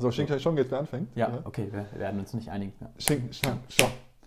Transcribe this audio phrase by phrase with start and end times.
[0.00, 1.08] So, Schinken schon geht, wer anfängt?
[1.16, 2.72] Ja, okay, wir werden uns nicht einigen.
[2.78, 2.86] Ja.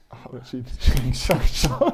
[0.09, 1.93] Ah, oder Schien- Schinken, Schnack, Schau.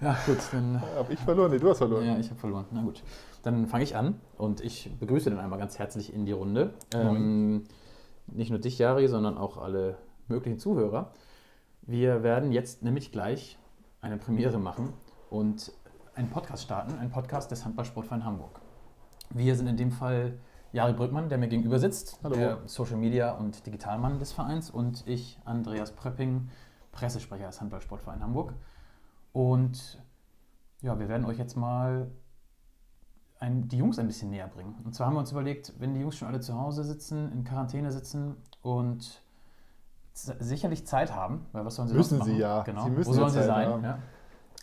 [0.00, 0.82] Ja, gut, dann.
[0.82, 1.50] Hab ich verloren?
[1.50, 2.04] Nee, du hast verloren.
[2.04, 2.66] Ja, ich habe verloren.
[2.70, 3.02] Na gut.
[3.42, 6.74] Dann fange ich an und ich begrüße dann einmal ganz herzlich in die Runde.
[6.92, 7.64] Ähm,
[8.26, 9.96] nicht nur dich, Jari, sondern auch alle
[10.28, 11.12] möglichen Zuhörer.
[11.82, 13.58] Wir werden jetzt nämlich gleich
[14.02, 14.92] eine Premiere machen
[15.30, 15.72] und
[16.14, 18.60] einen Podcast starten, einen Podcast des Handballsportverein Hamburg.
[19.30, 20.34] Wir sind in dem Fall
[20.74, 22.34] Jari Brückmann, der mir gegenüber sitzt, Hallo.
[22.34, 26.48] der Social Media und Digitalmann des Vereins und ich, Andreas Pröpping,
[26.90, 28.54] Pressesprecher des Handballsportverein Hamburg.
[29.32, 30.02] Und
[30.82, 32.10] ja, wir werden euch jetzt mal
[33.38, 34.74] ein, die Jungs ein bisschen näher bringen.
[34.84, 37.44] Und zwar haben wir uns überlegt, wenn die Jungs schon alle zu Hause sitzen, in
[37.44, 39.22] Quarantäne sitzen und
[40.12, 42.40] sicherlich Zeit haben, weil was sollen sie Müssen sonst sie machen?
[42.40, 42.62] ja.
[42.64, 42.82] Genau.
[42.82, 43.84] Sie müssen Wo sollen sie Zeit sein?
[43.84, 43.98] Ja.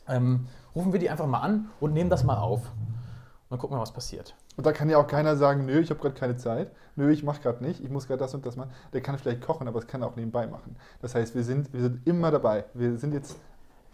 [0.09, 2.70] Ähm, rufen wir die einfach mal an und nehmen das mal auf.
[2.70, 4.36] Und dann gucken wir, was passiert.
[4.58, 7.23] Und da kann ja auch keiner sagen, nö, ich habe gerade keine Zeit, nö, ich
[7.23, 8.72] mache gerade nicht, ich muss gerade das und das machen.
[8.94, 10.76] Der kann vielleicht kochen, aber das kann er auch nebenbei machen.
[11.02, 12.66] Das heißt, wir sind, wir sind immer dabei.
[12.73, 13.38] Wir sind jetzt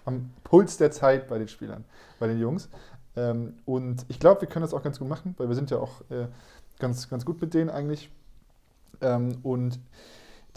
[0.06, 1.86] am Puls der Zeit bei den Spielern,
[2.20, 2.70] bei den Jungs.
[3.16, 5.78] Ähm, und ich glaube, wir können das auch ganz gut machen, weil wir sind ja
[5.78, 6.28] auch äh,
[6.80, 8.10] ganz, ganz gut mit denen eigentlich.
[9.02, 9.80] Ähm, und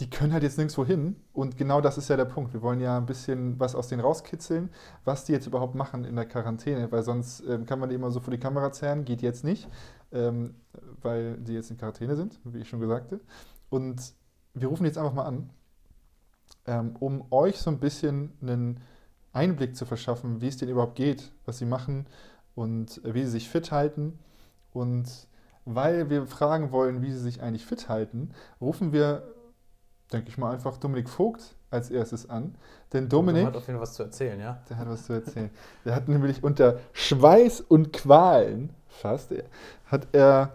[0.01, 1.15] die können halt jetzt nirgendwo hin.
[1.31, 2.53] Und genau das ist ja der Punkt.
[2.53, 4.71] Wir wollen ja ein bisschen was aus denen rauskitzeln,
[5.05, 8.09] was die jetzt überhaupt machen in der Quarantäne, weil sonst ähm, kann man die immer
[8.09, 9.69] so vor die Kamera zerren, geht jetzt nicht,
[10.11, 10.55] ähm,
[11.03, 13.21] weil die jetzt in Quarantäne sind, wie ich schon gesagt habe.
[13.69, 14.01] Und
[14.55, 15.51] wir rufen jetzt einfach mal an,
[16.65, 18.79] ähm, um euch so ein bisschen einen
[19.33, 22.07] Einblick zu verschaffen, wie es denen überhaupt geht, was sie machen
[22.55, 24.17] und äh, wie sie sich fit halten.
[24.73, 25.27] Und
[25.65, 29.31] weil wir fragen wollen, wie sie sich eigentlich fit halten, rufen wir,
[30.11, 32.55] denke ich mal, einfach Dominik Vogt als erstes an.
[32.93, 34.61] Denn Dominik, hat auf jeden Fall was zu erzählen, ja?
[34.69, 35.49] der hat was zu erzählen.
[35.85, 39.43] Der hat nämlich unter Schweiß und Qualen fast, äh,
[39.85, 40.53] hat er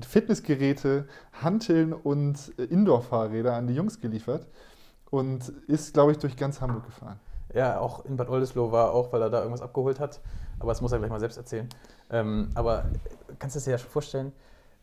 [0.00, 1.08] Fitnessgeräte,
[1.42, 4.46] Hanteln und äh, Indoor-Fahrräder an die Jungs geliefert
[5.10, 7.18] und ist, glaube ich, durch ganz Hamburg gefahren.
[7.54, 10.20] Ja, auch in Bad Oldesloe war auch, weil er da irgendwas abgeholt hat.
[10.58, 11.68] Aber das muss er gleich mal selbst erzählen.
[12.10, 12.84] Ähm, aber
[13.38, 14.32] kannst du dir ja schon vorstellen,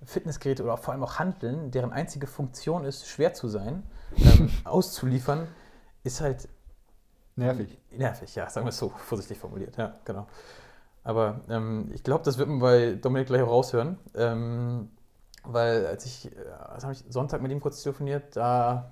[0.03, 3.83] Fitnessgeräte oder vor allem auch Handeln, deren einzige Funktion ist, schwer zu sein,
[4.17, 5.47] ähm, auszuliefern,
[6.03, 6.47] ist halt
[7.35, 7.78] Nervig.
[7.91, 10.28] nervig, ja, sagen wir es so, vorsichtig formuliert, ja, genau.
[11.03, 13.97] Aber ähm, ich glaube, das wird man bei Dominik gleich auch raushören.
[14.16, 14.89] Ähm,
[15.44, 16.31] weil als ich,
[16.81, 18.91] habe ich Sonntag mit ihm kurz telefoniert, da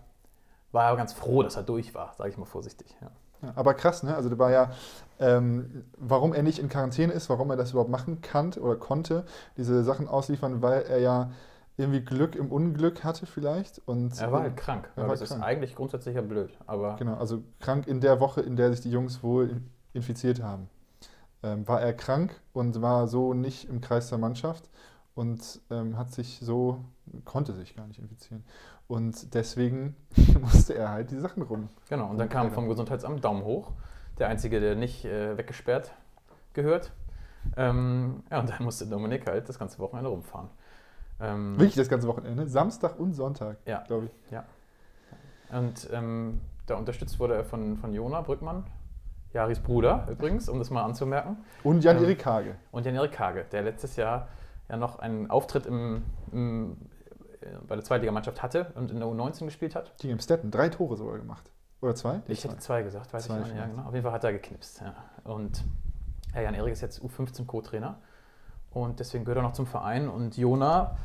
[0.72, 2.96] war er ganz froh, dass er durch war, sage ich mal vorsichtig.
[3.02, 3.10] Ja.
[3.56, 4.16] Aber krass, ne?
[4.16, 4.72] Also der war ja,
[5.20, 9.26] ähm, warum er nicht in Quarantäne ist, warum er das überhaupt machen kann oder konnte,
[9.58, 11.32] diese Sachen ausliefern, weil er ja
[11.78, 13.82] irgendwie Glück im Unglück hatte vielleicht.
[13.88, 14.90] Und, Er war halt krank.
[14.96, 15.42] Er war das krank.
[15.42, 16.52] ist eigentlich grundsätzlich ja blöd.
[16.68, 20.42] Aber Genau, also krank in der Woche, in der sich die Jungs wohl in- infiziert
[20.42, 20.70] haben.
[21.42, 24.70] Ähm, war er krank und war so nicht im Kreis der Mannschaft
[25.16, 26.86] und ähm, hat sich so,
[27.26, 28.44] konnte sich gar nicht infizieren.
[28.88, 29.96] Und deswegen
[30.42, 31.70] musste er halt die Sachen rum.
[31.90, 33.72] genau, und dann kam vom Gesundheitsamt Daumen hoch.
[34.20, 35.92] Der Einzige, der nicht äh, weggesperrt
[36.54, 36.92] gehört.
[37.58, 40.50] Ähm, ja, und dann musste Dominik halt das ganze Wochenende rumfahren.
[41.20, 43.84] Ähm, Wirklich das ganze Wochenende, Samstag und Sonntag, Ja.
[43.88, 44.38] glaube ich.
[45.56, 48.66] Und ähm, da unterstützt wurde er von, von Jona Brückmann,
[49.34, 51.38] Jaris Bruder übrigens, um das mal anzumerken.
[51.64, 52.56] Und Jan-Erik Hage.
[52.72, 54.28] Und Jan-Erik Hage, der letztes Jahr
[54.70, 56.78] ja noch einen Auftritt im, im,
[57.68, 59.94] bei der Zweitligamannschaft hatte und in der U19 gespielt hat.
[60.00, 61.50] Gegen Stetten, drei Tore sogar gemacht.
[61.82, 62.22] Oder zwei?
[62.28, 63.58] Ich hätte zwei gesagt, weiß Zwei ich nicht.
[63.58, 63.84] Ja, genau.
[63.84, 64.82] Auf jeden Fall hat er geknipst.
[64.82, 64.94] Ja.
[65.24, 65.64] Und
[66.34, 67.98] ja, Jan-Erik ist jetzt U15 Co-Trainer
[68.72, 70.08] und deswegen gehört er noch zum Verein.
[70.08, 70.98] Und Jona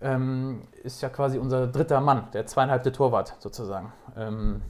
[0.00, 3.92] ähm, ist ja quasi unser dritter Mann, der zweieinhalbte Torwart sozusagen.
[4.16, 4.62] Ähm,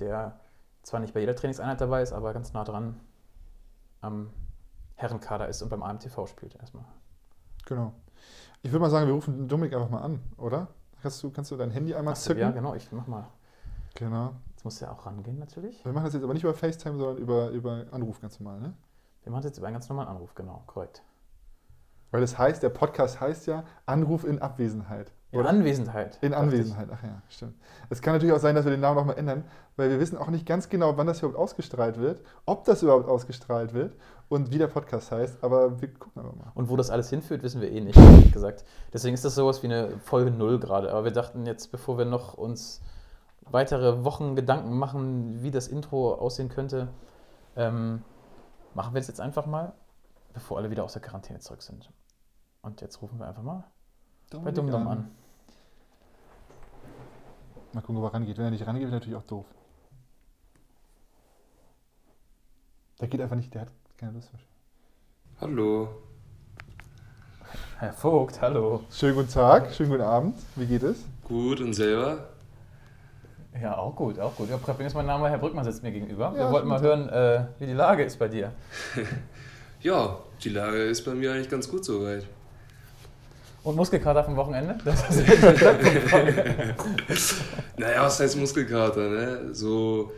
[0.00, 0.38] der
[0.82, 3.00] zwar nicht bei jeder Trainingseinheit dabei ist, aber ganz nah dran
[4.00, 4.30] am
[4.96, 6.84] Herrenkader ist und beim AMTV spielt erstmal.
[7.64, 7.94] Genau.
[8.64, 10.68] Ich würde mal sagen, wir rufen Dominik einfach mal an, oder?
[11.02, 12.40] Kannst du, kannst du dein Handy einmal zücken?
[12.40, 13.26] ja, genau, ich mach mal.
[13.94, 14.32] Genau.
[14.52, 15.84] Jetzt muss er auch rangehen natürlich.
[15.84, 18.72] Wir machen das jetzt aber nicht über FaceTime, sondern über, über Anruf ganz normal, ne?
[19.22, 21.02] Wir machen jetzt über einen ganz normalen Anruf, genau, korrekt.
[22.10, 25.12] Weil das heißt, der Podcast heißt ja Anruf in Abwesenheit.
[25.30, 25.50] In Oder?
[25.50, 26.18] Anwesenheit.
[26.22, 26.32] In.
[26.32, 27.56] Anwesenheit, ach ja, stimmt.
[27.90, 29.44] Es kann natürlich auch sein, dass wir den Namen nochmal ändern,
[29.76, 33.08] weil wir wissen auch nicht ganz genau, wann das überhaupt ausgestrahlt wird, ob das überhaupt
[33.08, 33.94] ausgestrahlt wird
[34.28, 36.52] und wie der Podcast heißt, aber wir gucken einfach mal.
[36.54, 38.64] Und wo das alles hinführt, wissen wir eh nicht, ehrlich gesagt.
[38.92, 40.90] Deswegen ist das sowas wie eine Folge Null gerade.
[40.90, 42.80] Aber wir dachten jetzt, bevor wir noch uns
[43.42, 46.88] weitere Wochen Gedanken machen, wie das Intro aussehen könnte,
[47.56, 48.02] ähm,
[48.74, 49.74] machen wir es jetzt einfach mal,
[50.32, 51.90] bevor alle wieder aus der Quarantäne zurück sind.
[52.62, 53.64] Und jetzt rufen wir einfach mal
[54.42, 55.10] bei DumDum an.
[57.72, 58.38] Mal gucken, ob er rangeht.
[58.38, 59.46] Wenn er nicht rangeht, ist natürlich auch doof.
[63.00, 64.30] Der geht einfach nicht, der hat keine Lust.
[67.78, 68.82] Herr Vogt, hallo.
[68.90, 70.36] Schönen guten Tag, schönen guten Abend.
[70.56, 71.04] Wie geht es?
[71.24, 72.28] Gut, und selber?
[73.60, 74.50] Ja, auch gut, auch gut.
[74.50, 76.32] Ja, Prepping ist mein Name, Herr Brückmann sitzt mir gegenüber.
[76.34, 78.52] Ja, Wir wollten mal hören, äh, wie die Lage ist bei dir.
[79.80, 82.24] Ja, die Lage ist bei mir eigentlich ganz gut soweit.
[83.64, 84.78] Und Muskelkater vom Wochenende?
[84.82, 85.28] Das ist.
[87.76, 89.54] Naja, was heißt Muskelkater, ne?
[89.54, 90.12] So,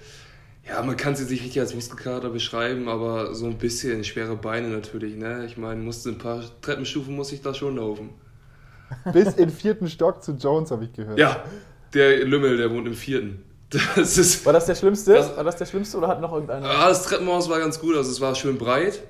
[0.68, 4.68] ja, man kann jetzt nicht richtig als Muskelkater beschreiben, aber so ein bisschen schwere Beine
[4.68, 5.44] natürlich, ne?
[5.46, 8.10] Ich meine, musste ein paar Treppenstufen muss ich da schon laufen.
[9.12, 11.18] Bis in den vierten Stock zu Jones, habe ich gehört.
[11.18, 11.44] Ja,
[11.94, 13.42] der Lümmel, der wohnt im vierten.
[13.96, 14.46] Das ist.
[14.46, 15.14] War das der Schlimmste?
[15.14, 16.66] Das- War das der Schlimmste oder hat noch irgendeiner?
[16.69, 19.02] Ah, das Treppenhaus war ganz gut, also es war schön breit.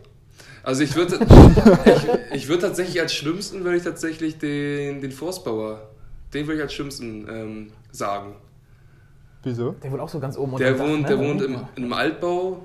[0.62, 1.18] Also ich würde
[2.32, 5.90] ich, ich würd tatsächlich als schlimmsten, würde ich tatsächlich den, den Forstbauer,
[6.32, 8.34] den würde ich als schlimmsten ähm, sagen.
[9.46, 9.76] Wieso?
[9.80, 11.08] Der wohnt auch so ganz oben Der unterm Dach, wohnt, ne?
[11.08, 12.56] der wohnt im, in einem Altbau,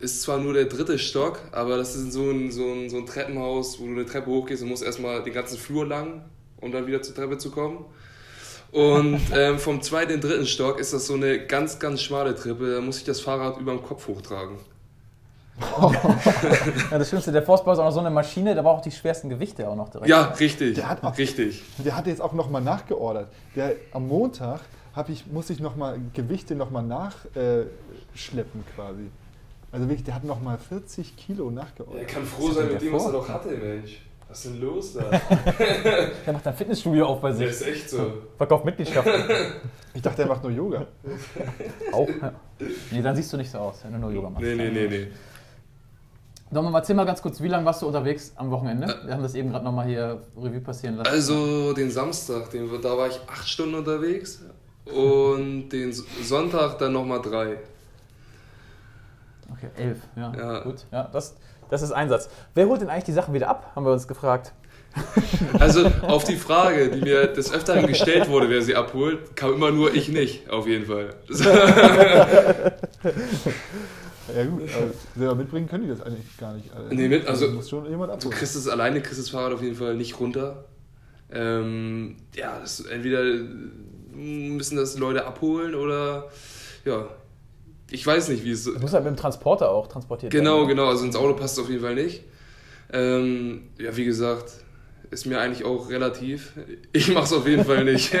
[0.00, 3.06] ist zwar nur der dritte Stock, aber das ist so ein, so ein, so ein
[3.06, 6.20] Treppenhaus, wo du eine Treppe hochgehst und musst erstmal den ganzen Flur lang,
[6.60, 7.86] um dann wieder zur Treppe zu kommen.
[8.70, 12.34] Und ähm, vom zweiten in den dritten Stock ist das so eine ganz, ganz schmale
[12.34, 14.56] Treppe, da muss ich das Fahrrad über dem Kopf hochtragen.
[15.58, 18.90] Ja, das Schlimmste, der Forstbau ist auch noch so eine Maschine, da braucht auch die
[18.90, 20.08] schwersten Gewichte auch noch direkt.
[20.08, 21.62] Ja, richtig, Der hat auch- richtig.
[21.78, 23.28] Der hat jetzt auch nochmal nachgeordert.
[23.56, 24.60] Der, am Montag
[25.08, 29.10] ich, muss ich nochmal Gewichte nochmal nachschleppen äh, quasi.
[29.72, 32.08] Also wirklich, der hat nochmal 40 Kilo Er nachgeordert.
[32.08, 34.02] kann froh Was sein mit dem, was er der doch hatte, Mensch.
[34.28, 35.10] Was ist denn los da?
[36.24, 37.48] Der macht ein Fitnessstudio auf bei Der sich.
[37.48, 38.12] ist echt so.
[38.36, 39.12] Verkauft Mitgliedschaften.
[39.92, 40.86] Ich dachte, er macht nur Yoga.
[41.92, 42.08] auch.
[42.08, 42.32] Ja.
[42.92, 44.44] Nee, dann siehst du nicht so aus, wenn du nur Yoga machst.
[44.44, 45.08] Nee, nee, nee, nee.
[46.52, 48.86] Nochmal, erzähl mal ganz kurz, wie lange warst du unterwegs am Wochenende?
[49.04, 51.10] Wir haben das eben gerade nochmal hier Revue passieren lassen.
[51.10, 54.44] Also den Samstag, den, da war ich acht Stunden unterwegs
[54.86, 57.58] und den Sonntag dann nochmal drei.
[59.52, 59.98] Okay, elf.
[60.16, 60.60] Ja, Ja.
[60.60, 60.84] gut.
[60.92, 61.36] Ja, das,
[61.70, 62.28] das ist Einsatz.
[62.54, 64.52] Wer holt denn eigentlich die Sachen wieder ab, haben wir uns gefragt.
[65.58, 69.70] Also auf die Frage, die mir des Öfteren gestellt wurde, wer sie abholt, kam immer
[69.72, 71.14] nur ich nicht, auf jeden Fall.
[74.36, 76.72] Ja gut, aber selber mitbringen können die das eigentlich gar nicht.
[76.72, 76.94] alle.
[76.94, 78.34] Nee, mit- also- muss schon jemand Du abholen.
[78.36, 80.66] kriegst es alleine, kriegst das Fahrrad auf jeden Fall nicht runter.
[81.32, 83.22] Ähm, ja, das, entweder
[84.14, 86.28] müssen das Leute abholen oder
[86.84, 87.06] ja,
[87.90, 90.68] ich weiß nicht, wie es Das muss halt mit dem Transporter auch transportiert Genau, werden.
[90.68, 90.86] genau.
[90.88, 92.22] Also ins Auto passt es auf jeden Fall nicht.
[92.92, 94.52] Ähm, ja, wie gesagt,
[95.10, 96.52] ist mir eigentlich auch relativ.
[96.92, 98.12] Ich mache es auf jeden Fall nicht.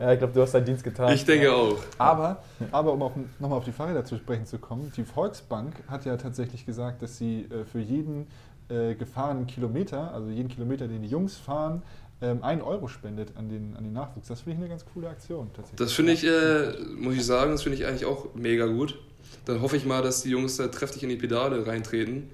[0.00, 1.12] Ja, ich glaube, du hast deinen Dienst getan.
[1.14, 1.76] ich denke auch.
[1.98, 2.98] Aber, aber um
[3.38, 7.16] nochmal auf die Fahrräder zu sprechen zu kommen, die Volksbank hat ja tatsächlich gesagt, dass
[7.16, 8.26] sie äh, für jeden
[8.68, 11.82] äh, gefahrenen Kilometer, also jeden Kilometer, den die Jungs fahren,
[12.24, 14.28] ähm, 1 Euro spendet an den, an den Nachwuchs.
[14.28, 15.78] Das finde ich eine ganz coole Aktion tatsächlich.
[15.78, 18.98] Das finde ich, äh, muss ich sagen, das finde ich eigentlich auch mega gut.
[19.44, 22.30] Dann hoffe ich mal, dass die Jungs da kräftig in die Pedale reintreten,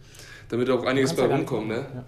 [0.49, 1.69] damit auch einiges bei ja rumkommt.
[1.69, 1.87] Ne?
[1.95, 2.05] Ja.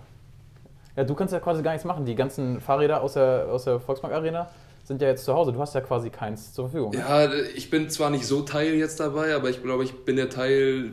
[0.96, 2.04] ja, du kannst ja quasi gar nichts machen.
[2.04, 4.48] Die ganzen Fahrräder aus der, aus der Volksbank Arena
[4.84, 5.52] sind ja jetzt zu Hause.
[5.52, 6.92] Du hast ja quasi keins zur Verfügung.
[6.92, 6.98] ne?
[6.98, 10.30] Ja, ich bin zwar nicht so Teil jetzt dabei, aber ich glaube, ich bin der
[10.30, 10.92] Teil,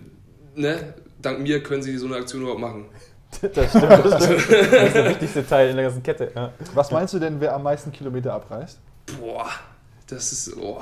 [0.56, 0.94] ne?
[1.22, 2.86] Dank mir können sie so eine Aktion überhaupt machen.
[3.32, 4.50] Das stimmt, das stimmt.
[4.50, 6.32] Das ist der wichtigste Teil in der ganzen Kette.
[6.36, 6.54] Ja.
[6.74, 8.80] Was meinst du denn, wer am meisten Kilometer abreißt?
[9.20, 9.50] Boah,
[10.08, 10.56] das ist.
[10.58, 10.82] Oh.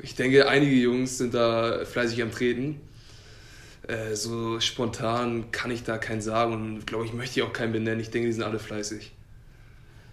[0.00, 2.80] Ich denke, einige Jungs sind da fleißig am Treten.
[3.86, 7.72] Äh, so spontan kann ich da keinen sagen und glaube ich, möchte ich auch keinen
[7.72, 8.00] benennen.
[8.00, 9.12] Ich denke, die sind alle fleißig.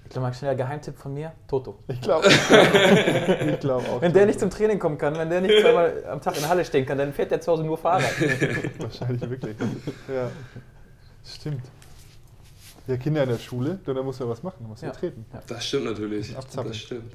[0.06, 1.80] Ich glaube mal schneller Geheimtipp von mir: Toto.
[1.88, 2.28] Ich glaube
[3.52, 4.02] ich glaub auch.
[4.02, 6.50] Wenn der nicht zum Training kommen kann, wenn der nicht zweimal am Tag in der
[6.50, 8.04] Halle stehen kann, dann fährt der zu Hause nur Fahrrad.
[8.80, 9.58] Wahrscheinlich wirklich.
[10.08, 10.30] Ja.
[11.26, 11.64] Stimmt.
[12.88, 14.94] Ja, Kinder in der Schule, dann muss er was machen, dann muss er Ja.
[14.94, 15.26] treten.
[15.48, 16.38] Das stimmt natürlich.
[16.38, 16.68] Abzappeln.
[16.72, 17.12] Das stimmt.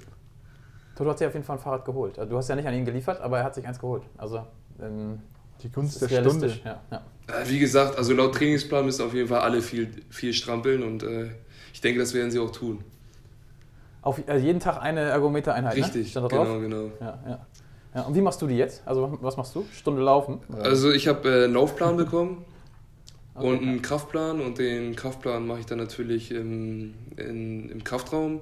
[0.96, 2.18] Toto hat sich auf jeden Fall ein Fahrrad geholt.
[2.18, 4.02] Also, Du hast ja nicht an ihn geliefert, aber er hat sich eins geholt.
[4.18, 4.44] Also,
[4.82, 5.20] ähm,
[5.62, 6.48] Die Kunst ist der Stunde.
[6.64, 7.02] Ja, ja.
[7.30, 11.02] Äh, Wie gesagt, also laut Trainingsplan müssen auf jeden Fall alle viel, viel strampeln und
[11.02, 11.30] äh,
[11.72, 12.84] ich denke, das werden sie auch tun.
[14.02, 15.76] Auf äh, jeden Tag eine Ergometer-Einheit.
[15.76, 15.84] Ne?
[15.84, 16.30] Richtig, drauf?
[16.30, 16.90] genau, genau.
[17.00, 17.46] Ja, ja.
[17.94, 18.82] ja, und wie machst du die jetzt?
[18.86, 19.66] Also, was machst du?
[19.72, 20.40] Stunde laufen?
[20.48, 20.64] Oder?
[20.64, 22.44] Also ich habe äh, einen Laufplan bekommen
[23.32, 23.46] Okay.
[23.48, 28.40] und einen Kraftplan und den Kraftplan mache ich dann natürlich im, in, im Kraftraum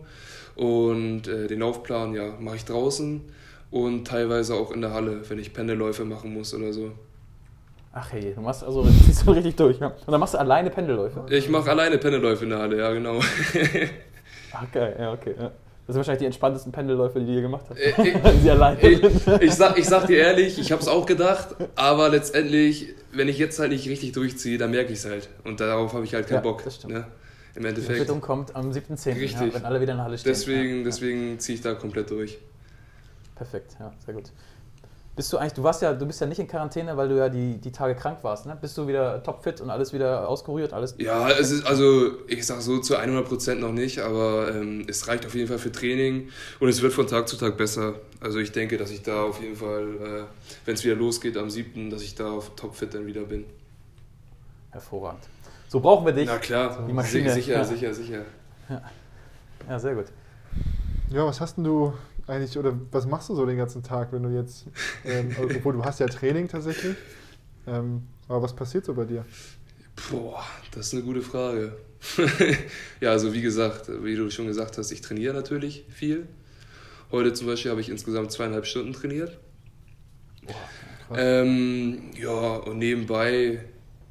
[0.57, 3.21] und äh, den Laufplan ja mache ich draußen
[3.71, 6.93] und teilweise auch in der Halle, wenn ich Pendelläufe machen muss oder so.
[8.01, 9.79] Ach hey, du machst also ziehst du richtig durch.
[9.81, 9.89] Ja.
[9.89, 11.25] Und dann machst du alleine Pendelläufe.
[11.31, 13.19] Ich mache alleine Pendelläufe in der Halle, ja genau.
[14.53, 15.35] Ach geil, ja, okay.
[15.39, 15.45] Ja.
[15.87, 17.79] Das sind wahrscheinlich die entspanntesten Pendelläufe, die je gemacht hast.
[17.79, 19.03] Äh, ich- Wenn sie alleine Ich,
[19.41, 23.39] ich, sag, ich sag dir ehrlich, ich habe es auch gedacht, aber letztendlich, wenn ich
[23.39, 25.29] jetzt halt nicht richtig durchziehe, dann merke ich es halt.
[25.45, 26.63] Und darauf habe ich halt keinen Ja, Bock.
[26.63, 26.93] das stimmt.
[26.95, 27.05] Ne?
[27.55, 27.99] Im Die Endeffekt.
[28.01, 29.55] Quittung kommt am 7.10., ja, Richtig.
[29.55, 30.31] wenn alle wieder in der Halle stehen.
[30.31, 32.33] Deswegen, ja, deswegen ziehe ich da komplett durch.
[32.33, 32.39] Ja.
[33.35, 34.31] Perfekt, ja, sehr gut.
[35.19, 37.29] Bist du eigentlich, du warst ja, du bist ja nicht in Quarantäne, weil du ja
[37.29, 38.57] die, die Tage krank warst, ne?
[38.61, 40.95] Bist du wieder topfit und alles wieder auskuriert, alles?
[40.99, 45.27] Ja, es ist also, ich sag so zu 100% noch nicht, aber ähm, es reicht
[45.27, 46.29] auf jeden Fall für Training
[46.61, 47.95] und es wird von Tag zu Tag besser.
[48.21, 50.23] Also ich denke, dass ich da auf jeden Fall, äh,
[50.67, 53.45] wenn es wieder losgeht am 7., dass ich da auf topfit dann wieder bin.
[54.71, 55.25] Hervorragend.
[55.67, 56.27] So brauchen wir dich.
[56.29, 57.33] Na klar, Die Maschine.
[57.33, 57.65] sicher, Ja.
[57.65, 58.21] sicher, sicher.
[59.69, 60.07] Ja, sehr gut.
[61.11, 61.93] Ja, was hast denn du
[62.29, 64.67] eigentlich, oder was machst du so den ganzen Tag, wenn du jetzt,
[65.05, 66.97] ähm, obwohl du hast ja Training tatsächlich,
[67.67, 69.25] ähm, aber was passiert so bei dir?
[70.11, 71.77] Boah, das ist eine gute Frage.
[73.01, 76.29] ja, also wie gesagt, wie du schon gesagt hast, ich trainiere natürlich viel.
[77.11, 79.39] Heute zum Beispiel habe ich insgesamt zweieinhalb Stunden trainiert.
[80.47, 80.57] Krass.
[81.17, 83.65] Ähm, ja, und nebenbei,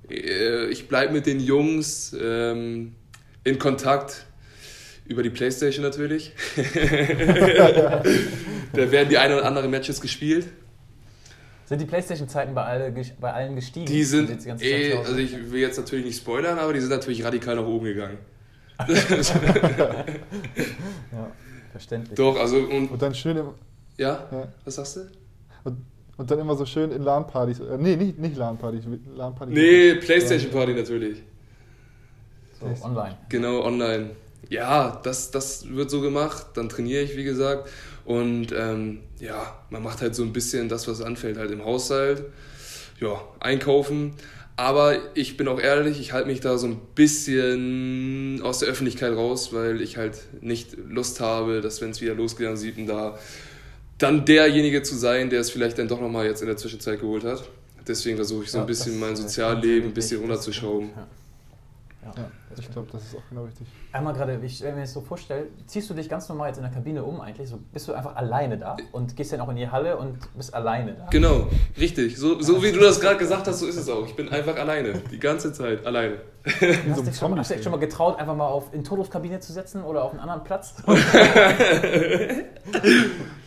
[0.09, 2.95] äh, ich bleibe mit den Jungs ähm,
[3.43, 4.26] in Kontakt
[5.07, 6.33] über die Playstation natürlich.
[6.55, 8.03] da
[8.73, 10.47] werden die ein oder andere Matches gespielt.
[11.65, 13.85] Sind die Playstation-Zeiten bei, alle, bei allen gestiegen?
[13.87, 16.71] Die sind, jetzt die ganze Zeit eh, also ich will jetzt natürlich nicht spoilern, aber
[16.71, 18.19] die sind natürlich radikal nach oben gegangen.
[18.87, 18.95] ja,
[21.71, 22.15] verständlich.
[22.15, 23.47] Doch, also und Und dann schön im,
[23.97, 25.01] ja, ja, was sagst du?
[25.65, 25.77] und,
[26.15, 28.85] und dann immer so schön in LAN-Partys, äh, nee, nicht, nicht LAN-Partys,
[29.15, 29.53] LAN-Partys.
[29.53, 31.21] Nee, Playstation Party natürlich.
[32.59, 33.17] So, online.
[33.29, 34.11] Genau, online.
[34.50, 36.48] Ja, das, das wird so gemacht.
[36.56, 37.70] Dann trainiere ich, wie gesagt.
[38.06, 42.24] Und ähm, ja, man macht halt so ein bisschen das, was anfällt, halt im Haushalt.
[43.00, 44.13] Ja, einkaufen.
[44.56, 49.13] Aber ich bin auch ehrlich, ich halte mich da so ein bisschen aus der Öffentlichkeit
[49.13, 52.88] raus, weil ich halt nicht Lust habe, dass wenn es wieder losgeht am 7.
[52.88, 53.20] da
[54.00, 57.24] dann derjenige zu sein, der es vielleicht dann doch nochmal jetzt in der Zwischenzeit geholt
[57.24, 57.44] hat.
[57.88, 60.89] Deswegen versuche ich so Ja, ein bisschen das, mein Sozialleben ein bisschen runterzuschrauben.
[60.96, 61.08] Ja.
[62.15, 62.25] Ja,
[62.57, 63.67] ich glaube, das ist auch genau richtig.
[63.91, 66.63] Einmal gerade, ich stelle mir das so vorstelle, ziehst du dich ganz normal jetzt in
[66.63, 67.49] der Kabine um eigentlich?
[67.49, 70.53] So bist du einfach alleine da und gehst dann auch in die Halle und bist
[70.53, 71.07] alleine da?
[71.09, 71.47] Genau,
[71.79, 72.17] richtig.
[72.17, 74.05] So, so wie du das gerade gesagt hast, so ist es auch.
[74.05, 75.01] Ich bin einfach alleine.
[75.11, 76.21] Die ganze Zeit alleine.
[76.45, 79.09] Hast so dich schon, hast du dich schon mal getraut, einfach mal auf in Todos
[79.09, 80.75] Kabine zu setzen oder auf einen anderen Platz?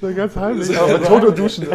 [0.00, 1.66] Ja, ganz heimlich, aber mit Toto duschen.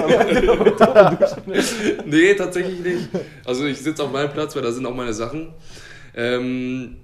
[2.06, 3.10] Nee, tatsächlich nicht.
[3.46, 5.54] Also ich sitze auf meinem Platz, weil da sind auch meine Sachen.
[6.16, 6.98] Ähm,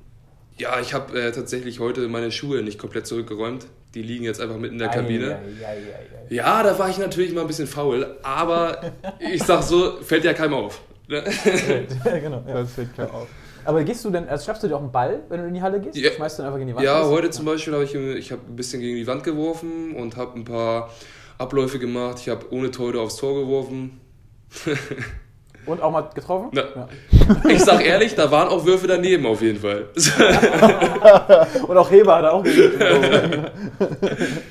[0.58, 3.65] ja, ich habe äh, tatsächlich heute meine Schuhe nicht komplett zurückgeräumt.
[3.94, 5.36] Die liegen jetzt einfach mitten in der Kabine.
[5.36, 6.34] Ei, ei, ei, ei, ei.
[6.34, 10.34] Ja, da war ich natürlich mal ein bisschen faul, aber ich sag so, fällt ja
[10.34, 10.82] keinem auf.
[11.08, 11.24] Ne?
[12.03, 12.53] genau, ja.
[12.53, 13.27] Das fällt kein auf.
[13.65, 15.62] Aber gehst du denn, also schnappst du dir auch einen Ball, wenn du in die
[15.62, 15.96] Halle gehst?
[15.96, 16.12] Ja.
[16.12, 16.86] Schmeißt du ihn einfach in die Wand?
[16.86, 20.15] Ja, heute zum Beispiel habe ich, ich hab ein bisschen gegen die Wand geworfen und
[20.15, 20.89] habe ein paar
[21.38, 22.20] Abläufe gemacht.
[22.20, 24.00] Ich habe ohne Torhüter aufs Tor geworfen.
[25.65, 26.50] Und auch mal getroffen?
[26.53, 26.62] Na.
[26.75, 26.89] Ja.
[27.50, 29.86] Ich sag ehrlich, da waren auch Würfe daneben auf jeden Fall.
[31.68, 32.82] Und auch Heber hat er auch geübt.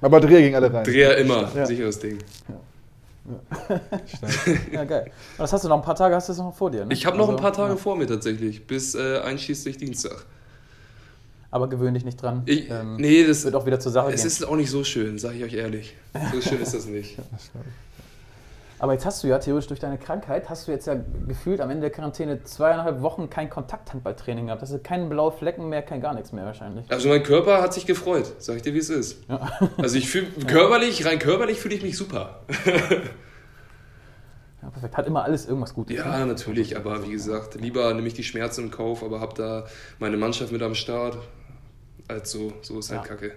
[0.00, 0.84] Aber Dreher ging alle rein.
[0.84, 1.66] Dreher immer, Ja.
[1.66, 2.18] sicheres Ding.
[4.72, 5.04] ja, geil.
[5.36, 6.94] Und das hast du noch ein paar Tage, hast du das noch vor dir, ne?
[6.94, 7.76] Ich habe noch ein Also, paar Tage ja.
[7.76, 10.24] vor mir tatsächlich, bis äh, einschließlich Dienstag.
[11.50, 12.42] Aber gewöhn dich nicht dran.
[12.46, 14.26] Ich, Ähm, nee, das, Wird auch wieder zur Sache es gehen.
[14.28, 15.94] ist auch nicht so schön, sage ich euch ehrlich.
[16.32, 17.16] So schön ist das nicht.
[18.80, 21.70] Aber jetzt hast du ja theoretisch durch deine Krankheit, hast du jetzt ja gefühlt am
[21.70, 24.62] Ende der Quarantäne zweieinhalb Wochen kein Kontakthandballtraining gehabt.
[24.62, 26.88] Das ist keine blaue Flecken mehr, kein gar nichts mehr wahrscheinlich.
[26.90, 29.18] Also mein Körper hat sich gefreut, sag ich dir, wie es ist.
[29.78, 32.40] Also ich fühle körperlich, rein körperlich fühle ich mich super.
[34.60, 34.96] Ja, perfekt.
[34.96, 35.96] Hat immer alles irgendwas Gutes.
[35.96, 36.02] ne?
[36.02, 39.66] Ja, natürlich, aber wie gesagt, lieber nehme ich die Schmerzen im Kauf, aber hab da
[40.00, 41.16] meine Mannschaft mit am Start.
[42.08, 43.06] Als so, so ist halt Ja.
[43.06, 43.32] Kacke.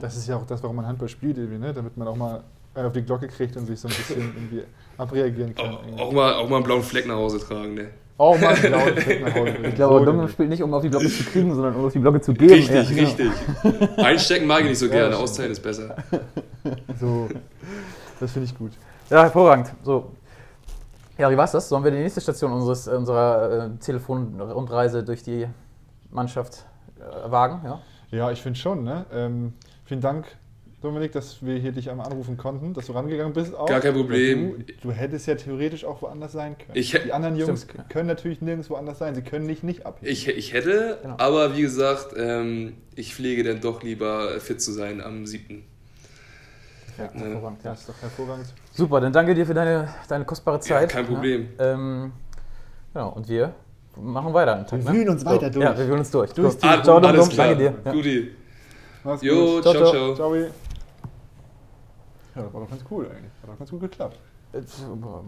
[0.00, 1.72] Das ist ja auch das, warum man Handball spielt, irgendwie, ne?
[1.72, 2.42] damit man auch mal
[2.74, 4.62] auf die Glocke kriegt und sich so ein bisschen irgendwie
[4.96, 5.66] abreagieren kann.
[5.96, 7.88] Auch, auch, mal, auch mal einen blauen Fleck nach Hause tragen, ne?
[8.20, 9.54] Oh Mann, genau, Fleck nach Hause.
[9.62, 12.00] Ich glaube, Dominik spielt nicht, um auf die Glocke zu kriegen, sondern um auf die
[12.00, 12.52] Glocke zu geben.
[12.52, 13.08] Richtig, Ja, genau.
[13.08, 13.30] richtig.
[13.98, 15.96] Einstecken mag ich nicht so Ja, gerne, das austeilen ist besser.
[17.00, 17.28] So,
[18.20, 18.72] das finde ich gut.
[19.08, 19.72] Ja, hervorragend.
[19.84, 20.10] So.
[21.16, 21.68] Ja, wie war's das?
[21.68, 25.46] Sollen wir die nächste Station unseres, unserer äh, Telefonrundreise durch die
[26.10, 26.66] Mannschaft
[26.98, 27.60] äh, wagen?
[27.64, 27.80] Ja.
[28.10, 28.82] Ja, ich finde schon.
[28.84, 29.06] Ne?
[29.12, 29.52] Ähm,
[29.84, 30.26] vielen Dank,
[30.80, 33.52] Dominik, dass wir hier dich einmal anrufen konnten, dass du rangegangen bist.
[33.52, 33.66] Auch.
[33.66, 34.64] Gar kein Problem.
[34.64, 36.78] Du, du hättest ja theoretisch auch woanders sein können.
[36.78, 37.90] Ich die anderen Jungs Stimmt.
[37.90, 39.14] können natürlich nirgends woanders sein.
[39.16, 40.10] Sie können nicht nicht abheben.
[40.12, 41.16] Ich, ich hätte, Genau.
[41.18, 45.64] aber wie gesagt, ähm, ich pflege dann doch lieber fit zu sein am 7.
[46.96, 47.24] ja, Ne.
[47.26, 47.64] hervorragend.
[47.64, 47.70] Ja.
[47.70, 48.46] Das ist doch hervorragend.
[48.72, 50.90] Super, dann danke dir für deine, deine kostbare Zeit.
[50.90, 51.48] kein Problem.
[51.58, 52.12] Ja, ähm,
[52.94, 53.52] genau, und wir
[54.00, 54.54] machen weiter.
[54.54, 55.64] einen Tag, Wir wühlen uns weiter durch.
[55.64, 56.32] Ja, wir wühlen uns durch.
[56.32, 57.74] Durch Ah, Ciao, alles Dom, danke dir.
[57.84, 57.92] Ja.
[57.92, 58.30] Guti.
[59.02, 59.62] Mach's Jo, gut.
[59.62, 60.14] ciao, Ciao, ciao.
[60.14, 60.67] Ciao.
[62.38, 63.32] Ja, das war doch ganz cool eigentlich.
[63.42, 64.18] Hat doch ganz gut geklappt.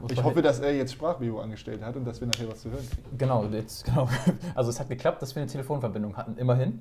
[0.09, 2.89] Ich hoffe, dass er jetzt Sprachvideo angestellt hat und dass wir nachher was zu hören
[2.89, 3.19] kriegen.
[3.19, 4.09] Genau, jetzt, genau.
[4.55, 6.81] Also es hat geklappt, dass wir eine Telefonverbindung hatten, immerhin.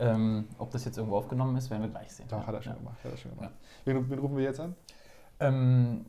[0.00, 2.26] Ähm, ob das jetzt irgendwo aufgenommen ist, werden wir gleich sehen.
[2.28, 2.78] Doch, hat er schon Ja.
[2.78, 2.96] gemacht.
[3.04, 3.50] Hat er schon gemacht.
[3.84, 4.74] Wen, wen rufen wir jetzt an?
[5.40, 6.06] Ähm,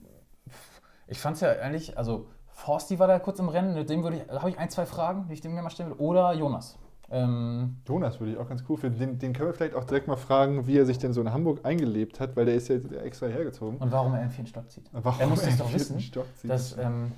[1.07, 4.17] Ich fand es ja eigentlich, also Forsti war da kurz im Rennen, mit dem würde
[4.17, 6.01] ich, da habe ich ein, zwei Fragen, die ich dem gerne mal stellen würde.
[6.01, 6.79] Oder Jonas.
[7.15, 8.99] Ähm, Jonas würde ich auch ganz cool finden.
[8.99, 11.31] Den, den können wir vielleicht auch direkt mal fragen, wie er sich denn so in
[11.31, 13.77] Hamburg eingelebt hat, weil der ist ja extra hergezogen.
[13.77, 14.83] und warum er in vierten Stock zieht.
[14.91, 16.51] Warum er muss er das doch wissen, Stock zieht.
[16.51, 17.13] Dass, ähm,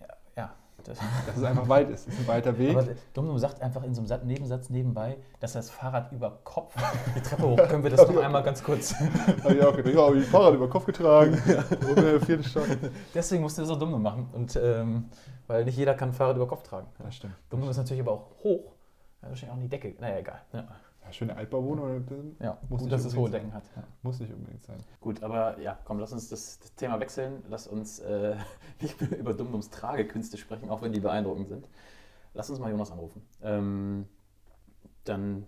[0.00, 0.06] ja,
[0.36, 0.50] ja
[0.84, 2.06] das, Dass es einfach weit ist.
[2.06, 2.76] Es ist ein weiter Weg.
[2.76, 6.72] aber Dumm sagt einfach in so einem Sat- Nebensatz nebenbei, dass das Fahrrad über Kopf
[7.16, 7.56] die Treppe hoch.
[7.68, 8.94] Können wir das noch einmal ganz kurz?
[9.42, 11.42] Habe ich auch gedacht, ja, hab ich Fahrrad über Kopf getragen.
[11.96, 12.66] Der vierten Stock.
[13.12, 14.28] Deswegen musste er so dumm machen.
[14.32, 15.06] Und ähm,
[15.48, 16.86] weil nicht jeder kann Fahrrad über Kopf tragen.
[17.02, 17.34] Das stimmt.
[17.50, 18.70] Dumm ist natürlich aber auch hoch.
[19.22, 19.94] Ja, wahrscheinlich auch in die Decke.
[20.00, 20.42] Naja, egal.
[20.52, 20.68] Ja,
[21.04, 22.58] Ja, schöne Altbauwohnung, ja.
[22.68, 23.64] Muss gut, dass es hohe Decken hat.
[23.76, 23.84] Ja.
[24.02, 24.78] muss nicht unbedingt sein.
[25.00, 27.42] Gut, aber ja, komm, lass uns das, Thema wechseln.
[27.48, 28.36] Lass uns äh,
[28.80, 31.68] nicht mehr über Dummdums Tragekünste sprechen, auch wenn die beeindruckend sind.
[32.34, 33.22] Lass uns mal Jonas anrufen.
[33.42, 34.08] Ähm,
[35.04, 35.46] dann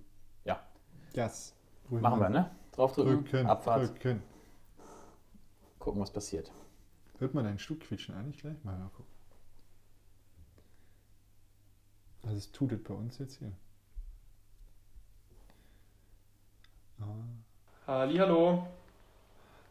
[1.16, 1.54] Yes.
[1.90, 2.50] machen wir, ne?
[2.72, 4.20] Draufdrücken, Drücken, Abfahrt, drücken.
[5.78, 6.50] gucken, was passiert.
[7.18, 8.56] Hört man deinen Stuhl quietschen eigentlich gleich?
[8.64, 9.12] Mal, mal gucken.
[12.24, 13.52] Also es tutet bei uns jetzt hier.
[17.86, 18.66] Hallihallo.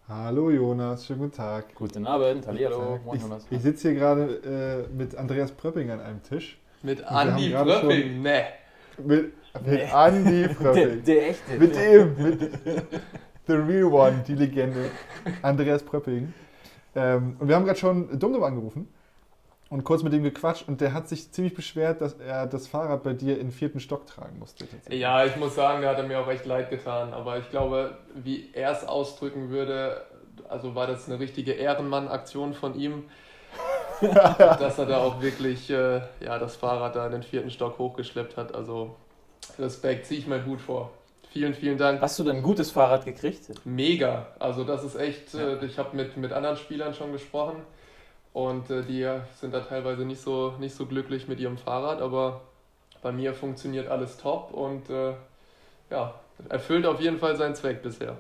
[0.08, 1.74] Hallo Jonas, schönen guten Tag.
[1.76, 3.48] Guten Abend, hallo, moin Ich, Jonas.
[3.50, 6.60] ich sitze hier gerade äh, mit Andreas Pröpping an einem Tisch.
[6.84, 8.22] Mit Andi Bröpping.
[8.22, 8.44] Ne.
[8.98, 9.90] Mit, mit Nee.
[9.94, 11.04] Andy Der, Pröpping.
[11.06, 11.58] der echte.
[11.58, 12.42] Mit ihm, mit
[13.48, 14.90] The Real One, die Legende.
[15.42, 16.34] Andreas Pröpping.
[16.96, 18.88] Ähm, und wir haben gerade schon Dumdum angerufen
[19.74, 23.02] und kurz mit ihm gequatscht und der hat sich ziemlich beschwert, dass er das Fahrrad
[23.02, 24.68] bei dir in den vierten Stock tragen musste.
[24.88, 27.12] Ja, ich muss sagen, da hat er mir auch echt leid getan.
[27.12, 30.04] Aber ich glaube, wie er es ausdrücken würde,
[30.48, 33.06] also war das eine richtige Ehrenmann-Aktion von ihm,
[34.02, 38.38] dass er da auch wirklich äh, ja, das Fahrrad da in den vierten Stock hochgeschleppt
[38.38, 38.54] hat.
[38.54, 38.96] Also
[39.58, 40.92] Respekt, ziehe ich meinen Hut vor.
[41.32, 42.00] Vielen, vielen Dank.
[42.00, 43.50] Hast du denn ein gutes Fahrrad gekriegt?
[43.66, 44.28] Mega.
[44.38, 45.54] Also das ist echt, Ja.
[45.56, 47.56] äh, ich habe mit, mit anderen Spielern schon gesprochen
[48.34, 49.08] und äh, die
[49.40, 52.42] sind da teilweise nicht so, nicht so glücklich mit ihrem Fahrrad, aber
[53.02, 55.14] bei mir funktioniert alles top und äh,
[55.92, 56.16] ja,
[56.50, 58.18] erfüllt auf jeden Fall seinen Zweck bisher.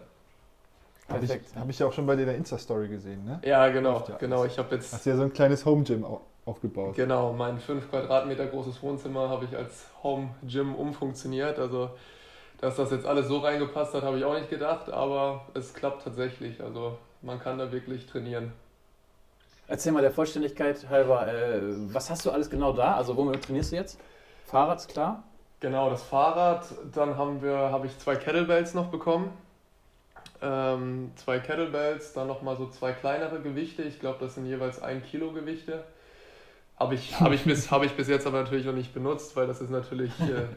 [1.09, 1.55] Habe ich, Perfekt.
[1.55, 3.39] hab ich ja auch schon bei dir in der Insta-Story gesehen, ne?
[3.43, 4.45] Ja, genau, ja genau.
[4.45, 6.95] Ich habe jetzt Hast du ja so ein kleines Home-Gym au- aufgebaut.
[6.95, 11.57] Genau, mein 5 Quadratmeter großes Wohnzimmer habe ich als Home Gym umfunktioniert.
[11.59, 11.91] Also,
[12.61, 16.03] dass das jetzt alles so reingepasst hat, habe ich auch nicht gedacht, aber es klappt
[16.03, 16.61] tatsächlich.
[16.61, 18.53] Also, man kann da wirklich trainieren.
[19.67, 21.61] Erzähl mal der Vollständigkeit halber, äh,
[21.93, 22.95] was hast du alles genau da?
[22.95, 23.99] Also womit trainierst du jetzt?
[24.45, 25.23] Fahrrad ist klar?
[25.61, 26.65] Genau, das Fahrrad.
[26.93, 29.31] Dann haben wir, habe ich zwei Kettlebells noch bekommen.
[30.41, 33.81] Ähm, zwei Kettlebells, dann nochmal so zwei kleinere Gewichte.
[33.83, 35.85] Ich glaube, das sind jeweils ein Kilo Gewichte.
[36.77, 39.47] Habe ich, habe ich, bis, habe ich bis jetzt aber natürlich noch nicht benutzt, weil
[39.47, 40.47] das ist natürlich äh,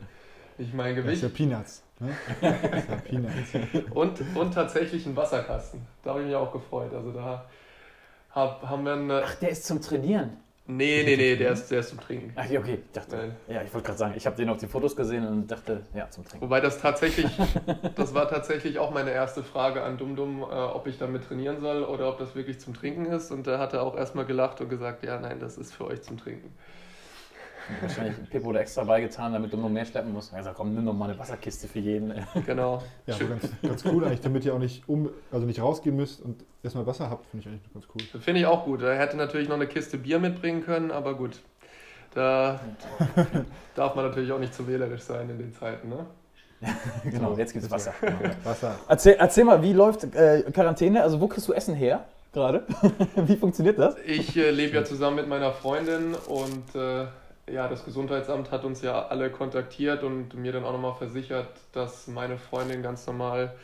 [0.59, 1.23] nicht mein Das ist Gewicht.
[1.23, 1.83] ja Peanuts.
[2.01, 2.17] Ne?
[2.41, 3.91] Das ist ja Peanuts.
[3.91, 5.87] Und, und tatsächlich ein Wasserkasten.
[6.03, 6.93] Da habe ich mich auch gefreut.
[6.93, 7.45] Also da
[8.37, 9.23] hab, haben wir eine.
[9.25, 10.37] Ach, der ist zum Trainieren.
[10.69, 12.33] Nee, nee, nee, der ist, der ist zum Trinken.
[12.35, 13.17] Ach, okay, ich dachte.
[13.17, 13.37] Nein.
[13.47, 16.11] Ja, ich wollte gerade sagen, ich habe den auf die Fotos gesehen und dachte, ja,
[16.11, 16.45] zum Trinken.
[16.45, 17.27] Wobei das tatsächlich,
[17.97, 21.85] das war tatsächlich auch meine erste Frage an Dumdum, äh, ob ich damit trainieren soll
[21.85, 23.31] oder ob das wirklich zum Trinken ist.
[23.31, 26.03] Und da hat er auch erstmal gelacht und gesagt, ja, nein, das ist für euch
[26.03, 26.53] zum Trinken.
[27.81, 30.31] Wahrscheinlich Pippo da extra beigetan, damit du noch mehr schleppen musst.
[30.31, 32.15] Er hat gesagt, komm, nimm doch mal eine Wasserkiste für jeden.
[32.47, 32.83] Genau.
[33.07, 36.21] Ja, aber ganz, ganz cool eigentlich, damit ihr auch nicht um, also nicht rausgehen müsst
[36.23, 38.21] und erstmal Wasser habt, finde ich eigentlich ganz cool.
[38.21, 38.83] Finde ich auch gut.
[38.83, 41.41] Er hätte natürlich noch eine Kiste Bier mitbringen können, aber gut.
[42.15, 42.61] Da
[43.75, 46.07] darf man natürlich auch nicht zu wählerisch sein in den Zeiten, ne?
[47.05, 47.71] genau, So, jetzt gibt's.
[47.71, 47.93] Wasser.
[48.45, 48.79] Wasser.
[48.89, 51.03] Erzähl, erzähl mal, wie läuft äh, Quarantäne?
[51.03, 52.65] Also wo kriegst du Essen her gerade?
[53.17, 53.97] wie funktioniert das?
[54.07, 57.07] Ich äh, lebe ja zusammen mit meiner Freundin und äh,
[57.51, 62.09] ja, das Gesundheitsamt hat uns ja alle kontaktiert und mir dann auch nochmal versichert, dass
[62.09, 63.55] meine Freundin ganz normal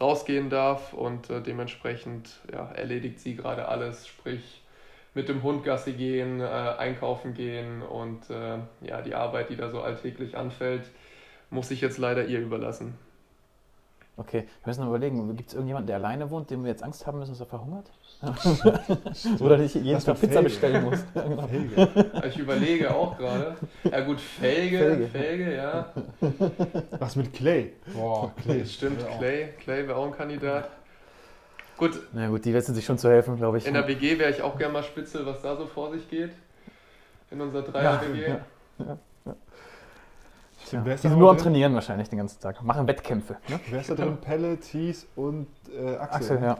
[0.00, 4.62] rausgehen darf und äh, dementsprechend ja, erledigt sie gerade alles, sprich
[5.14, 9.70] mit dem Hund Gassi gehen, äh, einkaufen gehen und äh, ja, die Arbeit, die da
[9.70, 10.84] so alltäglich anfällt,
[11.50, 12.96] muss ich jetzt leider ihr überlassen.
[14.18, 17.06] Okay, wir müssen mal überlegen, gibt es irgendjemanden, der alleine wohnt, dem wir jetzt Angst
[17.06, 17.88] haben müssen, dass er verhungert?
[19.40, 20.48] Oder nicht jeden Das Tag Pizza Felge.
[20.48, 20.98] bestellen muss?
[21.14, 21.46] Ja, genau.
[21.48, 21.88] Helge.
[22.26, 23.56] Ich überlege auch gerade.
[23.90, 25.06] Ja gut, Felge, Felge.
[25.06, 25.92] Felge, ja.
[26.98, 27.72] Was mit Clay?
[27.94, 28.66] Boah, Clay.
[28.66, 29.18] Stimmt, Ja, auch.
[29.18, 29.48] Clay.
[29.60, 30.68] Clay wäre auch ein Kandidat.
[31.76, 33.66] Gut, Na gut, die wissen sich schon zu helfen, glaube ich.
[33.68, 36.32] in der WG wäre ich auch gerne mal Spitzel, was da so vor sich geht.
[37.30, 38.20] In unserer Dreier-WG.
[38.30, 38.40] ja.
[38.74, 38.98] Stimmt, wer
[40.70, 41.38] Die sind nur am?
[41.38, 42.62] Trainieren wahrscheinlich den ganzen Tag.
[42.62, 43.36] Machen Wettkämpfe.
[43.48, 43.60] Ne?
[43.70, 44.16] Wer ist da drin?
[44.18, 46.36] Pelle, Thies und äh, Axel.
[46.36, 46.48] Axel, ja.
[46.48, 46.58] Ja.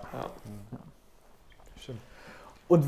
[1.81, 2.01] Stimmt.
[2.69, 2.85] Und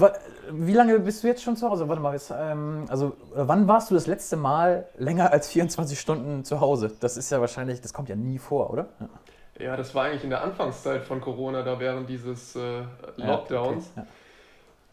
[0.52, 1.88] wie lange bist du jetzt schon zu Hause?
[1.88, 6.44] Warte mal, jetzt, ähm, also wann warst du das letzte Mal länger als 24 Stunden
[6.44, 6.92] zu Hause?
[7.00, 8.86] Das ist ja wahrscheinlich, das kommt ja nie vor, oder?
[9.58, 9.64] Ja.
[9.64, 12.80] ja, das war eigentlich in der Anfangszeit von Corona, da während dieses äh,
[13.16, 13.90] Ja, Lockdowns.
[13.96, 14.06] okay,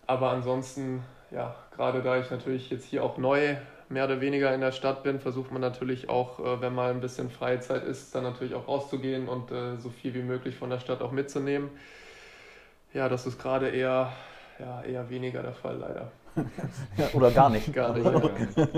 [0.07, 3.57] aber ansonsten, ja, gerade da ich natürlich jetzt hier auch neu
[3.89, 7.01] mehr oder weniger in der Stadt bin, versucht man natürlich auch, äh, wenn mal ein
[7.01, 10.79] bisschen Freizeit ist, dann natürlich auch rauszugehen und äh, so viel wie möglich von der
[10.79, 11.69] Stadt auch mitzunehmen.
[12.93, 14.11] Ja, das ist gerade eher,
[14.59, 16.11] ja, eher weniger der Fall, leider.
[16.97, 17.73] Ja, oder gar nicht.
[17.73, 18.05] Gar nicht.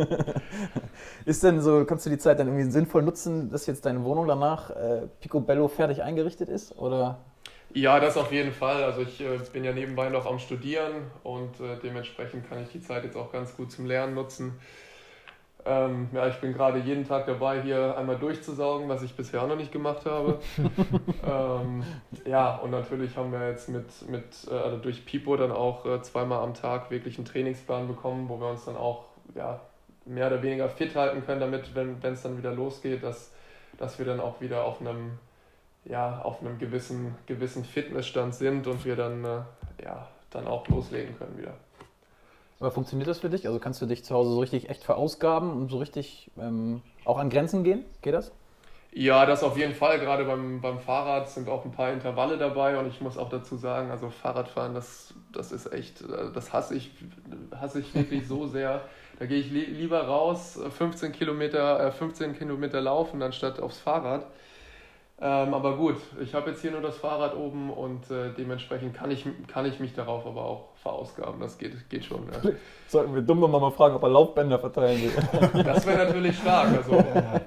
[1.25, 4.27] Ist denn so, kannst du die Zeit dann irgendwie sinnvoll nutzen, dass jetzt deine Wohnung
[4.27, 6.77] danach äh, picobello fertig eingerichtet ist?
[6.77, 7.19] Oder?
[7.73, 8.83] Ja, das auf jeden Fall.
[8.83, 12.81] Also ich äh, bin ja nebenbei noch am Studieren und äh, dementsprechend kann ich die
[12.81, 14.59] Zeit jetzt auch ganz gut zum Lernen nutzen.
[15.69, 19.47] Ähm, ja, ich bin gerade jeden Tag dabei, hier einmal durchzusaugen, was ich bisher auch
[19.47, 20.39] noch nicht gemacht habe.
[21.23, 21.83] ähm,
[22.25, 26.01] ja, und natürlich haben wir jetzt mit, mit äh, also durch Pipo dann auch äh,
[26.01, 29.05] zweimal am Tag wirklich einen Trainingsplan bekommen, wo wir uns dann auch
[29.35, 29.59] ja,
[30.05, 33.31] mehr oder weniger fit halten können, damit, wenn es dann wieder losgeht, dass,
[33.77, 35.19] dass wir dann auch wieder auf einem,
[35.85, 39.41] ja, auf einem gewissen, gewissen Fitnessstand sind und wir dann, äh,
[39.83, 41.53] ja, dann auch loslegen können wieder.
[42.59, 43.47] Aber funktioniert das für dich?
[43.47, 47.17] Also kannst du dich zu Hause so richtig echt verausgaben und so richtig ähm, auch
[47.17, 47.85] an Grenzen gehen?
[48.01, 48.31] Geht das?
[48.91, 49.99] Ja, das auf jeden Fall.
[49.99, 53.55] Gerade beim, beim Fahrrad sind auch ein paar Intervalle dabei und ich muss auch dazu
[53.55, 56.91] sagen, also Fahrradfahren, das, das ist echt, äh, das hasse ich,
[57.55, 58.81] hasse ich wirklich so sehr.
[59.19, 64.25] Da gehe ich li lieber raus, 15 Kilometer, 15 äh, Kilometer laufen, anstatt aufs Fahrrad.
[65.21, 69.11] Ähm, aber gut, ich habe jetzt hier nur das Fahrrad oben und äh, dementsprechend kann
[69.11, 71.41] ich, kann ich mich darauf aber auch verausgaben.
[71.41, 72.25] Das geht, geht schon.
[72.31, 72.51] Ja.
[72.87, 75.63] Sollten wir dumm nochmal mal fragen, ob er Laufbänder verteilen will.
[75.63, 76.69] Das wäre natürlich stark.
[76.69, 77.03] Also,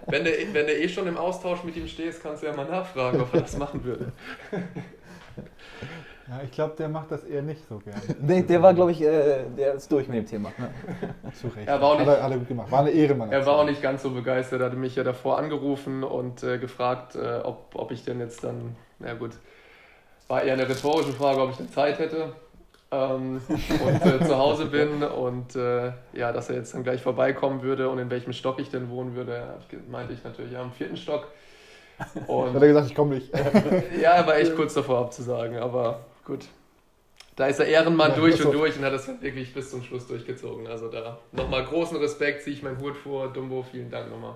[0.07, 2.69] wenn, du, wenn du eh schon im Austausch mit ihm stehst, kannst du ja mal
[2.69, 4.13] nachfragen, ob er das machen würde.
[6.29, 8.01] Ja, ich glaube, der macht das eher nicht so gerne.
[8.21, 10.53] nee, der war, glaube ich, äh, der ist durch mit dem Thema.
[10.59, 11.31] Ja.
[11.33, 11.67] Zu Recht.
[11.67, 12.71] Er war auch nicht, hat, er, hat er gut gemacht.
[12.71, 13.33] War eine Ehrenmann.
[13.33, 14.61] Er war auch nicht ganz so begeistert.
[14.61, 18.45] Er hatte mich ja davor angerufen und äh, gefragt, äh, ob, ob ich denn jetzt
[18.45, 19.33] dann, na gut,
[20.29, 22.33] war eher eine rhetorische Frage, ob ich denn Zeit hätte
[22.93, 27.63] ähm, und äh, zu Hause bin und äh, ja, dass er jetzt dann gleich vorbeikommen
[27.63, 29.55] würde und in welchem Stock ich denn wohnen würde,
[29.91, 31.29] meinte ich natürlich ja, im vierten Stock.
[32.27, 33.33] Und hat er gesagt, ich komme nicht.
[34.01, 36.47] ja, er war echt kurz davor abzusagen, aber gut.
[37.37, 40.07] Da ist er Ehrenmann ja, durch und durch und hat das wirklich bis zum Schluss
[40.07, 40.67] durchgezogen.
[40.67, 43.33] Also da nochmal großen Respekt, ziehe ich meinen Hut vor.
[43.33, 44.35] Dumbo, vielen Dank nochmal.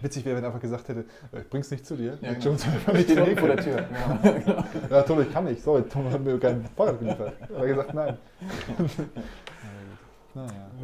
[0.00, 2.18] Witzig wäre, wenn er einfach gesagt hätte, ich äh, bring's nicht zu dir.
[2.20, 2.54] Ja, genau.
[2.94, 3.88] Ich stehe vor der Tür.
[4.90, 5.60] Ja, ja toll, ich kann nicht.
[5.60, 7.32] Sorry, Tom hat mir kein Fahrrad geliefert.
[7.52, 8.18] Er hat gesagt, nein.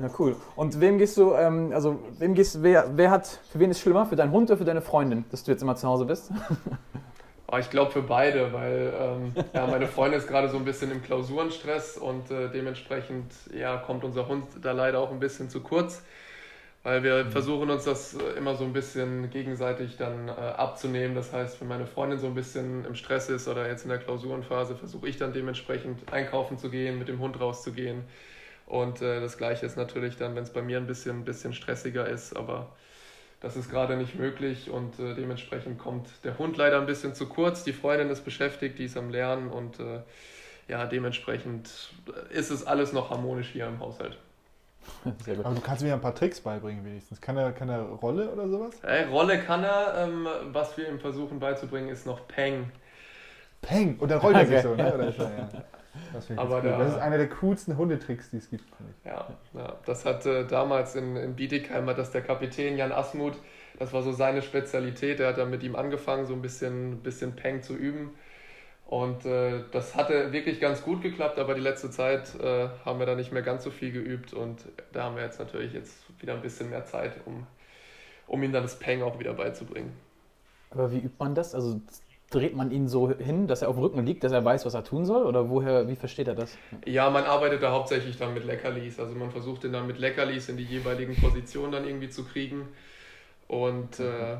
[0.00, 0.34] Ja, cool.
[0.56, 4.04] Und wem gehst du, ähm, also wem gehst wer, wer hat, für wen ist schlimmer?
[4.04, 6.32] Für deinen Hund oder für deine Freundin, dass du jetzt immer zu Hause bist?
[7.54, 10.90] Oh, ich glaube für beide, weil ähm, ja, meine Freundin ist gerade so ein bisschen
[10.90, 15.60] im Klausurenstress und äh, dementsprechend ja, kommt unser Hund da leider auch ein bisschen zu
[15.60, 16.02] kurz,
[16.82, 17.30] weil wir mhm.
[17.30, 21.14] versuchen uns das immer so ein bisschen gegenseitig dann äh, abzunehmen.
[21.14, 23.98] Das heißt, wenn meine Freundin so ein bisschen im Stress ist oder jetzt in der
[23.98, 28.02] Klausurenphase, versuche ich dann dementsprechend einkaufen zu gehen, mit dem Hund rauszugehen.
[28.66, 31.52] Und äh, das gleiche ist natürlich dann, wenn es bei mir ein bisschen, ein bisschen
[31.52, 32.72] stressiger ist, aber
[33.44, 37.26] das ist gerade nicht möglich und äh, dementsprechend kommt der Hund leider ein bisschen zu
[37.28, 37.62] kurz.
[37.62, 40.00] Die Freundin ist beschäftigt, die ist am Lernen und äh,
[40.66, 41.92] ja, dementsprechend
[42.30, 44.16] ist es alles noch harmonisch hier im Haushalt.
[45.24, 45.44] Sehr gut.
[45.44, 47.20] Aber du kannst mir ein paar Tricks beibringen wenigstens.
[47.20, 48.76] Kann er, kann er Rolle oder sowas?
[48.82, 49.94] Hey, Rolle kann er.
[49.98, 52.72] Ähm, was wir ihm versuchen beizubringen, ist noch Peng.
[53.60, 53.98] Peng?
[53.98, 54.94] Und dann rollt er sich so, ne?
[54.94, 55.64] Oder er.
[56.12, 56.70] Das, Aber cool.
[56.78, 58.64] das ist einer der coolsten Hundetricks, die es gibt.
[59.04, 63.36] Ja, ja, das hat äh, damals in, in Bietigheim hat das der Kapitän Jan Asmuth,
[63.78, 65.20] das war so seine Spezialität.
[65.20, 68.10] Er hat dann mit ihm angefangen, so ein bisschen, bisschen Peng zu üben.
[68.86, 73.06] Und äh, das hatte wirklich ganz gut geklappt, aber die letzte Zeit äh, haben wir
[73.06, 76.34] da nicht mehr ganz so viel geübt und da haben wir jetzt natürlich jetzt wieder
[76.34, 77.46] ein bisschen mehr Zeit, um,
[78.26, 79.92] um ihm dann das Peng auch wieder beizubringen.
[80.70, 81.54] Aber wie übt man das?
[81.54, 81.80] Also
[82.30, 84.74] dreht man ihn so hin, dass er auf dem Rücken liegt, dass er weiß, was
[84.74, 85.24] er tun soll?
[85.24, 86.56] Oder woher, wie versteht er das?
[86.84, 88.98] Ja, man arbeitet da hauptsächlich dann mit Leckerlis.
[88.98, 92.68] Also man versucht ihn dann mit Leckerlis in die jeweiligen Positionen dann irgendwie zu kriegen.
[93.46, 94.32] Und äh,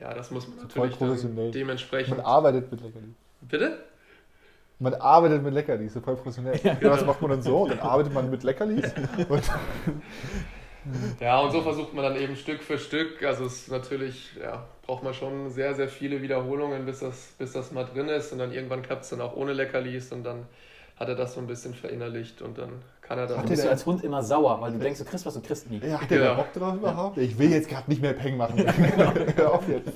[0.00, 2.18] ja, das muss man natürlich dann dementsprechend.
[2.18, 3.14] Man arbeitet mit Leckerlis.
[3.40, 3.78] Bitte?
[4.80, 6.58] Man arbeitet mit Leckerlis, voll professionell.
[6.62, 6.92] Ja, genau.
[6.92, 7.66] Was macht man dann so?
[7.66, 8.92] Dann arbeitet man mit Leckerlis.
[11.20, 13.22] ja, und so versucht man dann eben Stück für Stück.
[13.22, 17.52] Also es ist natürlich, ja, braucht man schon sehr, sehr viele Wiederholungen, bis das, bis
[17.52, 18.32] das mal drin ist.
[18.32, 20.46] Und dann irgendwann klappt es dann auch ohne Leckerlis und dann
[20.98, 22.70] hat er das so ein bisschen verinnerlicht und dann
[23.02, 23.46] kann er dann.
[23.46, 25.78] Bist du als Hund immer sauer, weil du denkst, du kriegst was und kriegst nie.
[25.78, 26.34] Ja, hat der ja.
[26.34, 27.18] Bock drauf überhaupt?
[27.18, 28.58] Ich will jetzt gerade nicht mehr Peng machen.
[29.36, 29.92] Hör auf jetzt.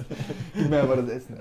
[0.54, 1.38] Gib mir aber das Essen.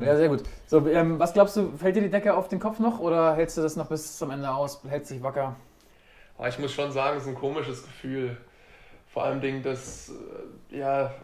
[0.00, 0.42] Ja, sehr gut.
[0.66, 3.58] So, ähm, was glaubst du, fällt dir die Decke auf den Kopf noch oder hältst
[3.58, 5.56] du das noch bis zum Ende aus, hältst dich wacker?
[6.42, 8.36] Aber ich muss schon sagen, es ist ein komisches Gefühl.
[9.12, 10.10] Vor allem, dass,
[10.72, 11.14] äh, ja,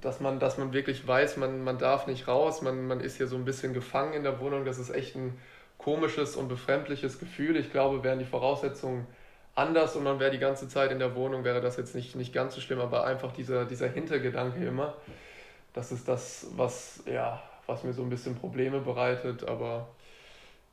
[0.00, 3.28] dass man, dass man wirklich weiß, man, man darf nicht raus, man, man ist hier
[3.28, 4.64] so ein bisschen gefangen in der Wohnung.
[4.64, 5.38] Das ist echt ein
[5.78, 7.56] komisches und befremdliches Gefühl.
[7.56, 9.06] Ich glaube, wären die Voraussetzungen
[9.54, 12.32] anders und man wäre die ganze Zeit in der Wohnung, wäre das jetzt nicht, nicht
[12.32, 14.94] ganz so schlimm, aber einfach dieser, dieser Hintergedanke immer,
[15.72, 19.86] das ist das, was, ja, was mir so ein bisschen Probleme bereitet, aber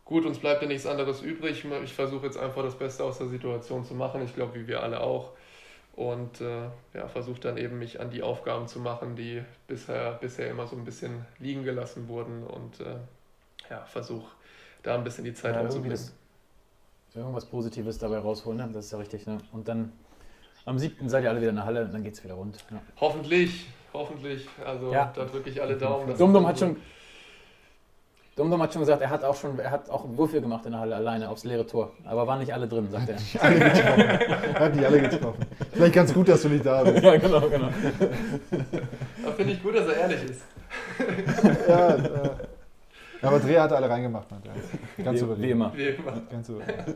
[0.10, 1.64] gut, uns bleibt ja nichts anderes übrig.
[1.84, 4.82] Ich versuche jetzt einfach das Beste aus der Situation zu machen, ich glaube, wie wir
[4.82, 5.34] alle auch.
[5.96, 6.64] Und äh,
[6.96, 10.76] ja, versuche dann eben mich an die Aufgaben zu machen, die bisher, bisher immer so
[10.76, 12.96] ein bisschen liegen gelassen wurden und äh,
[13.70, 14.32] ja, versuche
[14.82, 16.00] da ein bisschen die Zeit ja, anzubringen.
[17.14, 18.70] Irgendwas Positives dabei rausholen, ne?
[18.74, 19.28] das ist ja richtig.
[19.28, 19.38] Ne?
[19.52, 19.92] Und dann
[20.66, 21.08] am 7.
[21.08, 22.58] seid ihr alle wieder in der Halle und dann geht es wieder rund.
[22.72, 22.82] Ja.
[23.00, 24.48] Hoffentlich, hoffentlich.
[24.66, 25.12] Also ja.
[25.14, 26.18] da drücke ich alle Daumen.
[26.18, 26.78] Dumdum hat schon.
[28.40, 30.72] Dumdum hat schon gesagt, er hat auch schon, er hat auch einen Würfel gemacht in
[30.72, 31.92] der Halle alleine aufs leere Tor.
[32.06, 33.18] Aber waren nicht alle drin, sagt er.
[33.18, 34.60] Die alle getroffen.
[34.60, 35.46] hat die alle getroffen.
[35.74, 37.04] Vielleicht ganz gut, dass du nicht da bist.
[37.04, 37.68] ja, genau, genau.
[39.24, 40.42] Aber finde ich gut, dass er ehrlich ist.
[41.68, 42.32] ja, ja.
[43.22, 44.42] Aber Dreher hat alle reingemacht, man.
[45.04, 45.76] Ganz wie, wie immer.
[45.76, 46.22] Wie immer.
[46.32, 46.96] Ganz souverän.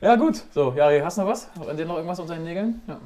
[0.00, 0.42] ja, gut.
[0.50, 1.48] So, Jari, hast du noch was?
[1.68, 2.82] An dir noch irgendwas unter den Nägeln?
[2.88, 2.98] Ja.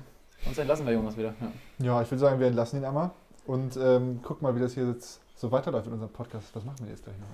[0.43, 1.35] Sonst entlassen wir Jonas wieder.
[1.79, 3.11] Ja, ja ich würde sagen, wir entlassen ihn einmal.
[3.47, 6.55] Und ähm, guck mal, wie das hier jetzt so weiterläuft in unserem Podcast.
[6.55, 7.27] Was machen wir jetzt gleich noch?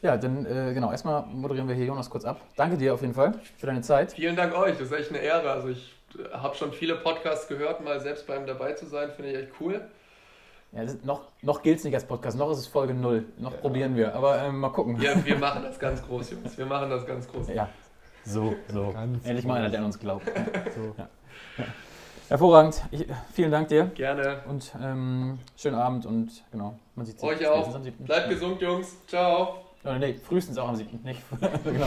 [0.00, 2.40] Ja, dann äh, genau, erstmal moderieren wir hier Jonas kurz ab.
[2.56, 4.12] Danke dir auf jeden Fall für deine Zeit.
[4.12, 5.50] Vielen Dank euch, das ist echt eine Ehre.
[5.50, 9.32] Also ich äh, habe schon viele Podcasts gehört, mal selbst beim dabei zu sein, finde
[9.32, 9.80] ich echt cool.
[10.72, 13.26] Ja, noch noch gilt es nicht als Podcast, noch ist es Folge 0.
[13.38, 13.58] Noch ja.
[13.58, 15.00] probieren wir, aber ähm, mal gucken.
[15.00, 16.56] Ja, wir machen das ganz groß, Jungs.
[16.56, 17.48] Wir machen das ganz groß.
[17.48, 17.68] Ja,
[18.24, 18.90] so, so.
[18.92, 20.26] Ganz Endlich mal einer, der an uns glaubt.
[20.74, 20.94] so.
[20.96, 21.08] Ja.
[22.32, 22.82] Hervorragend.
[22.90, 23.90] Ich, vielen Dank dir.
[23.94, 24.40] Gerne.
[24.48, 27.28] Und ähm, schönen Abend und genau, man sieht sich.
[27.28, 27.78] Euch auch.
[27.78, 28.96] Bleibt gesund, Jungs.
[29.06, 29.56] Ciao.
[29.84, 30.98] Oh, nee, frühestens auch am 7.
[31.02, 31.20] Nicht,
[31.62, 31.84] genau.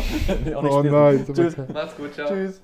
[0.60, 1.25] auch nicht oh nein.
[1.34, 1.58] Tschüss.
[1.58, 2.27] Macht's gut, ciao.
[2.27, 2.62] Tschüss.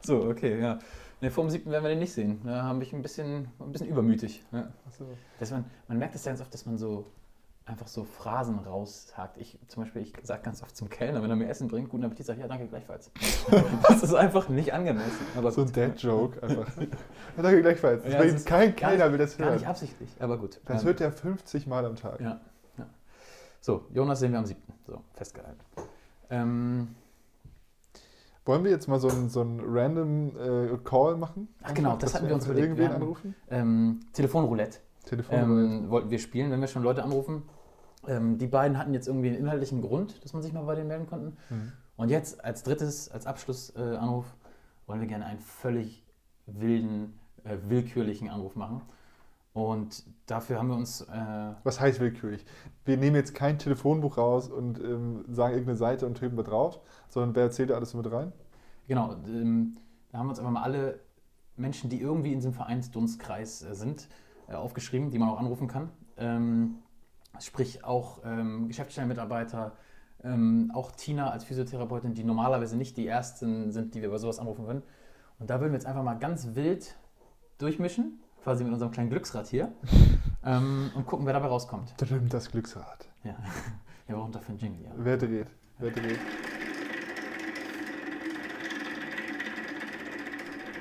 [0.00, 0.80] So, okay, ja.
[1.20, 1.70] Ne, vor dem 7.
[1.70, 2.40] werden wir den nicht sehen.
[2.44, 4.42] Da habe ich ein bisschen, ein bisschen übermütig.
[4.50, 4.66] Ja.
[4.98, 5.06] So.
[5.38, 7.06] Dass man, man merkt es ja ganz oft, dass man so
[7.66, 9.36] einfach so Phrasen raustagt.
[9.38, 12.04] Ich zum Beispiel, ich sage ganz oft zum Kellner, wenn er mir Essen bringt, guten
[12.04, 13.10] Appetit, sage ich, ja, danke, gleichfalls.
[13.88, 15.26] das ist einfach nicht angemessen.
[15.36, 16.68] Aber so ein Dad-Joke einfach.
[16.80, 18.04] ja, danke, gleichfalls.
[18.04, 19.48] Das ja, kein Kellner will das hören.
[19.48, 20.60] Gar nicht absichtlich, aber gut.
[20.64, 22.20] Das ähm, hört er 50 Mal am Tag.
[22.20, 22.40] Ja,
[22.78, 22.86] ja.
[23.60, 24.60] So, Jonas sehen wir am 7.
[24.86, 25.60] So, festgehalten.
[26.30, 26.94] Ähm,
[28.44, 31.48] wollen wir jetzt mal so einen, so einen random äh, Call machen?
[31.64, 32.68] Ach genau, das hatten wir uns überlegt.
[32.68, 33.34] Irgendwen anrufen?
[33.50, 34.78] Ähm, Telefonroulette.
[35.04, 35.74] Telefonroulette.
[35.74, 37.42] Ähm, wollten wir spielen, wenn wir schon Leute anrufen.
[38.06, 40.88] Ähm, die beiden hatten jetzt irgendwie einen inhaltlichen Grund, dass man sich mal bei denen
[40.88, 41.32] melden konnte.
[41.50, 41.72] Mhm.
[41.96, 46.04] Und jetzt als drittes, als Abschlussanruf, äh, wollen wir gerne einen völlig
[46.46, 48.82] wilden, äh, willkürlichen Anruf machen.
[49.52, 51.00] Und dafür haben wir uns.
[51.00, 52.44] Äh Was heißt willkürlich?
[52.84, 56.80] Wir nehmen jetzt kein Telefonbuch raus und ähm, sagen irgendeine Seite und drücken wir drauf,
[57.08, 58.32] sondern wer erzählt da alles mit rein?
[58.86, 59.78] Genau, ähm,
[60.12, 61.00] da haben wir uns einfach mal alle
[61.56, 64.08] Menschen, die irgendwie in diesem Vereinsdunstkreis äh, sind,
[64.46, 65.88] äh, aufgeschrieben, die man auch anrufen kann.
[66.18, 66.76] Ähm,
[67.40, 69.72] sprich auch ähm, Geschäftsstellenmitarbeiter,
[70.24, 74.38] ähm, auch Tina als Physiotherapeutin, die normalerweise nicht die ersten sind, die wir bei sowas
[74.38, 74.82] anrufen würden.
[75.38, 76.96] Und da würden wir jetzt einfach mal ganz wild
[77.58, 79.72] durchmischen quasi mit unserem kleinen Glücksrad hier
[80.44, 81.94] ähm, und gucken, wer dabei rauskommt.
[82.28, 83.08] Das Glücksrad.
[83.24, 83.36] Ja,
[84.06, 84.84] wir brauchen dafür einen Jingle.
[84.84, 84.92] Ja.
[84.96, 85.48] Wer dreht?
[85.78, 86.18] Wer dreht?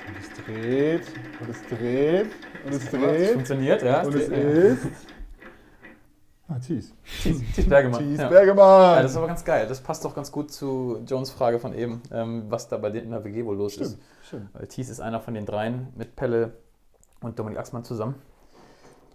[0.08, 1.02] Und es dreht,
[1.41, 2.32] und es dreht,
[2.65, 3.22] und es dreht.
[3.22, 4.04] Es funktioniert, ja.
[4.04, 5.14] Und es ist...
[6.47, 6.93] Ah, Thies.
[7.23, 7.99] Thies, Thies Bergemann.
[8.01, 8.29] Thies ja.
[8.29, 8.95] Bergemann.
[8.97, 9.67] Ja, das ist aber ganz geil.
[9.67, 13.05] Das passt doch ganz gut zu Jones Frage von eben, ähm, was da bei denen
[13.05, 13.99] in der WG wohl los stimmt, ist.
[14.23, 14.53] Stimmt.
[14.53, 16.53] Weil Thies ist einer von den dreien mit Pelle,
[17.21, 18.15] und Dominik Axmann zusammen,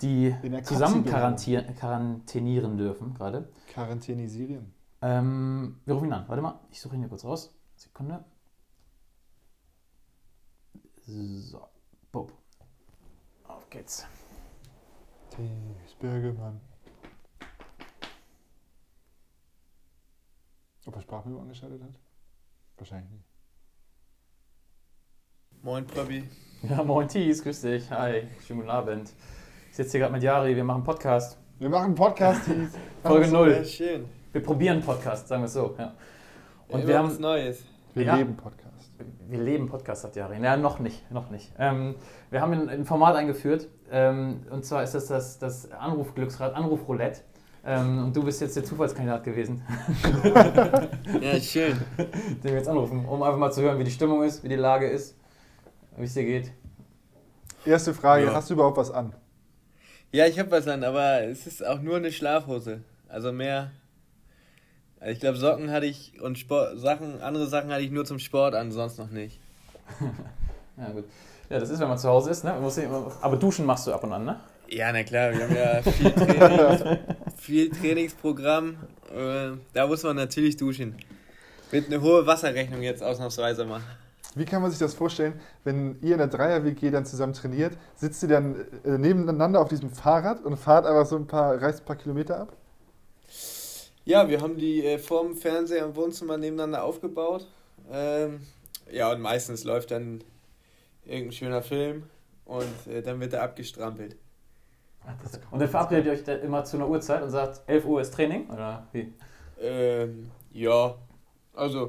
[0.03, 3.49] die zusammen quarantänieren dürfen gerade.
[3.69, 4.75] Quarantänisieren.
[5.03, 6.25] Ähm, wir rufen ihn an.
[6.29, 7.55] Warte mal, ich suche ihn hier kurz raus.
[7.77, 8.25] Sekunde.
[11.07, 11.67] So,
[12.13, 12.33] Bob.
[13.47, 14.07] Auf geht's.
[15.31, 16.61] Thies Bergemann.
[20.91, 21.95] Ob er Sprachübung angeschaltet hat?
[22.77, 23.25] Wahrscheinlich nicht.
[25.63, 26.25] Moin, Prabi.
[26.69, 27.89] Ja, moin Thies, grüß dich.
[27.93, 29.13] Hi, schönen guten Abend.
[29.71, 31.39] Ich sitze hier gerade mit Jari, wir machen Podcast.
[31.61, 32.73] Wir machen Podcast, Thies.
[33.05, 33.51] Folge 0.
[33.53, 34.05] Ja, schön.
[34.33, 35.77] Wir probieren Podcast, sagen wir es so.
[35.79, 35.95] Ja.
[36.67, 37.65] Und ja, wir haben was Neues.
[37.95, 38.91] Wir ja, leben Podcast.
[39.29, 40.43] Wir leben Podcast, sagt Jari.
[40.43, 41.53] Ja, noch nicht, noch nicht.
[41.57, 41.95] Ähm,
[42.31, 43.69] wir haben ein, ein Format eingeführt.
[43.93, 47.21] Ähm, und zwar ist das das, das Anrufglücksrad, Anrufroulette.
[47.65, 49.63] Ähm, und du bist jetzt der Zufallskandidat gewesen.
[51.21, 51.79] ja, schön.
[51.99, 54.57] Den wir jetzt anrufen, um einfach mal zu hören, wie die Stimmung ist, wie die
[54.57, 55.15] Lage ist
[56.01, 56.53] wie es dir geht.
[57.65, 58.35] Erste Frage, ja.
[58.35, 59.13] hast du überhaupt was an?
[60.13, 62.83] Ja, ich habe was an, aber es ist auch nur eine Schlafhose.
[63.09, 63.71] Also mehr.
[64.99, 68.19] Also ich glaube, Socken hatte ich und Sport, Sachen, andere Sachen hatte ich nur zum
[68.19, 69.41] Sport an, sonst noch nicht.
[70.77, 71.05] ja, gut.
[71.49, 72.53] Ja, das ist, wenn man zu Hause ist, ne?
[72.53, 74.41] Man muss ja immer- Aber duschen machst du ab und an, ne?
[74.69, 77.01] Ja, na klar, wir haben ja viel, Trainings,
[77.51, 78.77] viel Trainingsprogramm.
[79.13, 80.95] Äh, da muss man natürlich duschen.
[81.73, 83.81] Wird eine hohe Wasserrechnung jetzt ausnahmsweise mal.
[84.37, 88.23] Wie kann man sich das vorstellen, wenn ihr in der Dreier-WG dann zusammen trainiert, sitzt
[88.23, 91.87] ihr dann äh, nebeneinander auf diesem Fahrrad und fahrt einfach so ein paar, reist ein
[91.87, 92.57] paar Kilometer ab?
[94.05, 97.49] Ja, wir haben die äh, vorm Fernseher im Wohnzimmer nebeneinander aufgebaut.
[97.91, 98.43] Ähm,
[98.93, 100.23] ja, und meistens läuft dann
[101.05, 102.05] irgendein schöner Film
[102.45, 104.15] und äh, dann wird er abgestrampelt.
[105.51, 108.15] Und dann verabredet ihr euch da immer zu einer Uhrzeit und sagt, 11 Uhr ist
[108.15, 108.49] Training?
[108.51, 109.13] Oder wie?
[109.61, 110.95] Ähm, ja,
[111.55, 111.87] also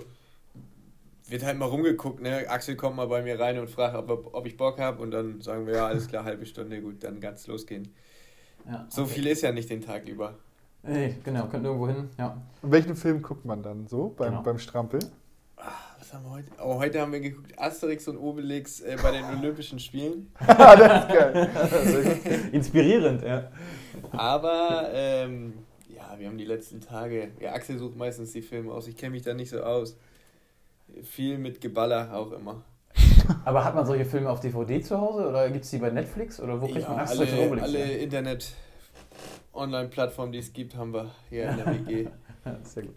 [1.28, 2.46] wird halt mal rumgeguckt, ne?
[2.50, 5.42] Axel kommt mal bei mir rein und fragt, ob, ob ich Bock habe und dann
[5.42, 7.94] sagen wir, ja, alles klar, halbe Stunde, gut, dann ganz losgehen.
[8.66, 9.12] Ja, So okay.
[9.14, 10.36] viel ist ja nicht den Tag über.
[10.84, 12.10] Nee, genau, könnt irgendwo hin.
[12.18, 12.42] Ja.
[12.62, 14.42] Und welchen Film guckt man dann so beim, Genau.
[14.44, 15.06] beim Strampeln?
[16.02, 16.52] Was haben wir heute?
[16.60, 20.32] Oh, heute haben wir geguckt Asterix und Obelix äh, bei den Olympischen Spielen.
[20.40, 22.50] Ah, das ist geil.
[22.52, 23.52] Inspirierend, ja.
[24.12, 25.54] Aber ähm,
[25.96, 27.30] ja, wir haben die letzten Tage.
[27.40, 28.88] Ja, Axel sucht meistens die Filme aus.
[28.88, 29.96] Ich kenne mich da nicht so aus.
[31.04, 32.64] Viel mit Geballer auch immer.
[33.46, 36.40] Aber hat man solche Filme auf DVD zu Hause oder gibt es die bei Netflix?
[36.40, 38.00] Oder wo kriegt Ja, man Asterix und alle, Obelix alle her?
[38.00, 38.54] Internet
[39.54, 42.08] Online-Plattformen, die es gibt, haben wir hier in der WG.
[42.44, 42.96] Ja, sehr gut.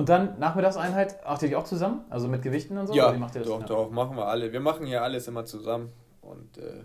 [0.00, 2.06] Und dann Nachmittagseinheit, macht ihr die auch zusammen?
[2.08, 2.94] Also mit Gewichten und so?
[2.94, 4.50] ja, doch, doch, machen wir alle.
[4.50, 5.92] Wir machen ja alles immer zusammen.
[6.22, 6.84] Und äh,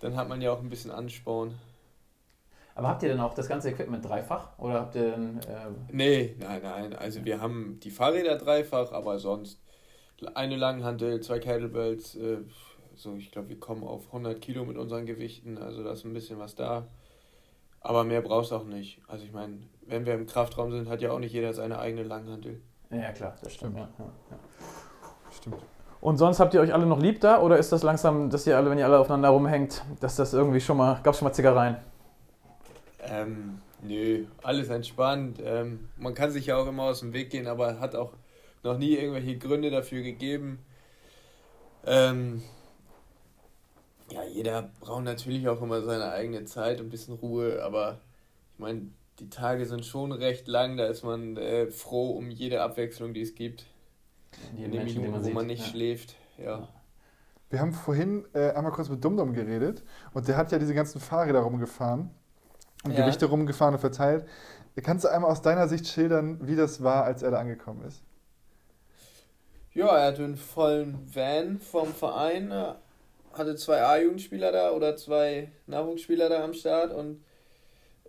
[0.00, 1.54] dann hat man ja auch ein bisschen Ansporn.
[2.74, 4.58] Aber habt ihr denn auch das ganze Equipment dreifach?
[4.58, 5.38] Oder habt ihr dann.
[5.38, 6.96] Äh, Nee, nein, nein.
[6.96, 9.62] Also wir haben die Fahrräder dreifach, aber sonst
[10.34, 12.16] eine Langhantel, zwei Kettlebells.
[12.16, 12.38] Äh,
[12.96, 15.56] so, ich glaube, wir kommen auf 100 Kilo mit unseren Gewichten.
[15.56, 16.88] Also da ist ein bisschen was da.
[17.80, 19.00] Aber mehr brauchst du auch nicht.
[19.08, 22.02] Also ich meine, wenn wir im Kraftraum sind, hat ja auch nicht jeder seine eigene
[22.02, 22.60] Langhantel.
[22.90, 23.76] ja, klar, das stimmt.
[23.76, 24.38] Ja, ja, ja.
[25.34, 25.56] Stimmt.
[26.00, 27.40] Und sonst habt ihr euch alle noch lieb da?
[27.40, 30.60] Oder ist das langsam, dass ihr alle, wenn ihr alle aufeinander rumhängt, dass das irgendwie
[30.60, 31.00] schon mal.
[31.02, 31.76] Gab schon mal Zickereien?
[33.02, 35.38] Ähm, nö, alles entspannt.
[35.44, 38.12] Ähm, man kann sich ja auch immer aus dem Weg gehen, aber hat auch
[38.62, 40.64] noch nie irgendwelche Gründe dafür gegeben.
[41.86, 42.42] Ähm,
[44.10, 48.00] ja, jeder braucht natürlich auch immer seine eigene Zeit und ein bisschen Ruhe, aber
[48.54, 48.82] ich meine,
[49.18, 53.20] die Tage sind schon recht lang, da ist man äh, froh um jede Abwechslung, die
[53.22, 53.66] es gibt.
[54.56, 55.34] Die In den Menschen, die Minuten, man wo sieht.
[55.34, 55.66] man nicht ja.
[55.66, 56.14] schläft.
[56.38, 56.68] Ja.
[57.50, 59.82] Wir haben vorhin äh, einmal kurz mit Dumdum geredet
[60.14, 62.10] und der hat ja diese ganzen Fahrräder rumgefahren
[62.84, 63.00] und Ja.
[63.02, 64.26] Gewichte rumgefahren und verteilt.
[64.82, 68.02] Kannst du einmal aus deiner Sicht schildern, wie das war, als er da angekommen ist?
[69.72, 72.74] Ja, er hatte einen vollen Van vom Verein, äh,
[73.40, 77.24] hatte zwei A-Jugendspieler da oder zwei Nachwuchsspieler da am Start und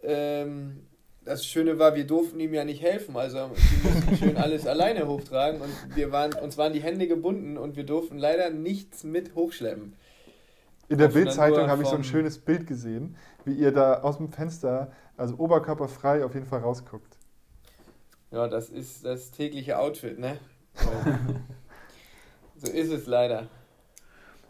[0.03, 0.87] ähm,
[1.23, 5.07] das Schöne war, wir durften ihm ja nicht helfen, also wir mussten schön alles alleine
[5.07, 9.35] hochtragen und wir waren, uns waren die Hände gebunden und wir durften leider nichts mit
[9.35, 9.95] hochschleppen.
[10.89, 13.15] In der Bildzeitung habe ich so ein schönes Bild gesehen,
[13.45, 17.17] wie ihr da aus dem Fenster, also oberkörperfrei, auf jeden Fall rausguckt.
[18.31, 20.37] Ja, das ist das tägliche Outfit, ne?
[22.57, 23.47] so ist es leider.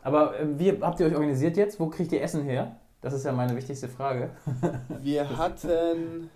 [0.04, 1.80] Aber äh, wie habt ihr euch organisiert jetzt?
[1.80, 2.76] Wo kriegt ihr Essen her?
[3.02, 4.30] Das ist ja meine wichtigste Frage.
[5.02, 6.30] Wir hatten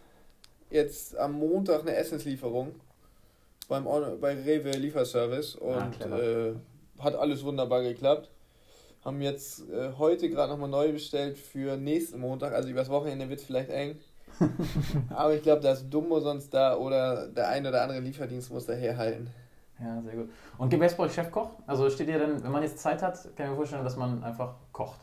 [0.71, 2.71] jetzt am Montag eine Essenslieferung
[3.67, 6.23] beim On bei Rewe Lieferservice Ah, und clever.
[6.23, 6.53] äh,
[6.99, 8.29] hat alles wunderbar geklappt.
[9.03, 13.39] Haben jetzt äh, heute gerade nochmal neu bestellt für nächsten Montag, also übers Wochenende wird
[13.39, 13.97] es vielleicht eng.
[15.09, 18.65] Aber ich glaube, da ist Dumbo sonst da oder der ein oder andere Lieferdienst muss
[18.65, 19.29] daherhalten.
[19.79, 20.29] Ja, sehr gut.
[20.57, 21.49] Und gibt es bei euch Chefkoch?
[21.67, 24.23] Also steht ihr denn, wenn man jetzt Zeit hat, kann ich mir vorstellen, dass man
[24.23, 25.01] einfach kocht.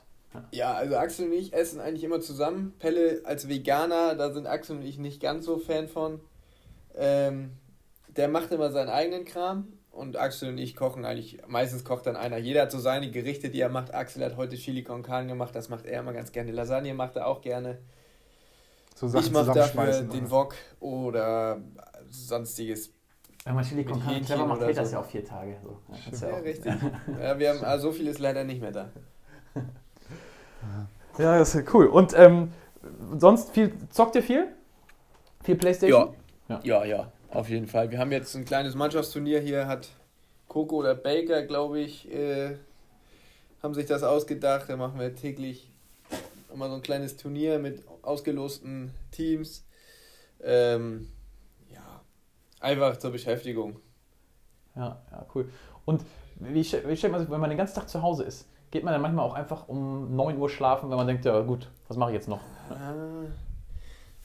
[0.50, 2.72] Ja, also Axel und ich essen eigentlich immer zusammen.
[2.78, 6.20] Pelle als Veganer, da sind Axel und ich nicht ganz so Fan von.
[6.96, 7.52] Ähm,
[8.08, 12.16] der macht immer seinen eigenen Kram und Axel und ich kochen eigentlich, meistens kocht dann
[12.16, 12.38] einer.
[12.38, 13.94] Jeder hat so seine Gerichte, die er macht.
[13.94, 16.50] Axel hat heute Chili con Carne gemacht, das macht er immer ganz gerne.
[16.50, 17.78] Lasagne macht er auch gerne.
[18.94, 20.30] So ich mache dafür den?
[20.30, 21.60] Wok oder
[22.08, 22.92] sonstiges.
[23.44, 24.96] Wenn man Chili con carne macht, geht das so.
[24.96, 25.56] ja auch vier Tage.
[25.62, 25.78] So.
[25.88, 26.72] Ja, das ist Ja, ja, auch, richtig.
[27.20, 28.90] Ja, wir haben, also so viel ist leider nicht mehr da.
[31.18, 31.86] ja, das ist cool.
[31.86, 32.52] Und ähm,
[33.18, 34.48] sonst viel, zockt ihr viel?
[35.42, 36.14] Viel Playstation?
[36.48, 36.60] Ja.
[36.62, 36.84] Ja.
[36.84, 37.90] ja, ja, auf jeden Fall.
[37.90, 39.88] Wir haben jetzt ein kleines Mannschaftsturnier hier, hat
[40.46, 42.56] Coco oder Baker, glaube ich, äh,
[43.62, 44.66] haben sich das ausgedacht.
[44.68, 45.68] Da machen wir täglich
[46.52, 49.64] immer so ein kleines Turnier mit ausgelosten Teams.
[50.42, 51.08] Ähm,
[52.62, 53.76] einfach zur Beschäftigung.
[54.74, 55.50] Ja, ja, cool.
[55.84, 56.02] Und
[56.36, 58.92] wie, wie stellt man sich, wenn man den ganzen Tag zu Hause ist, geht man
[58.92, 62.10] dann manchmal auch einfach um 9 Uhr schlafen, wenn man denkt, ja gut, was mache
[62.10, 62.40] ich jetzt noch?
[62.70, 62.94] Ah,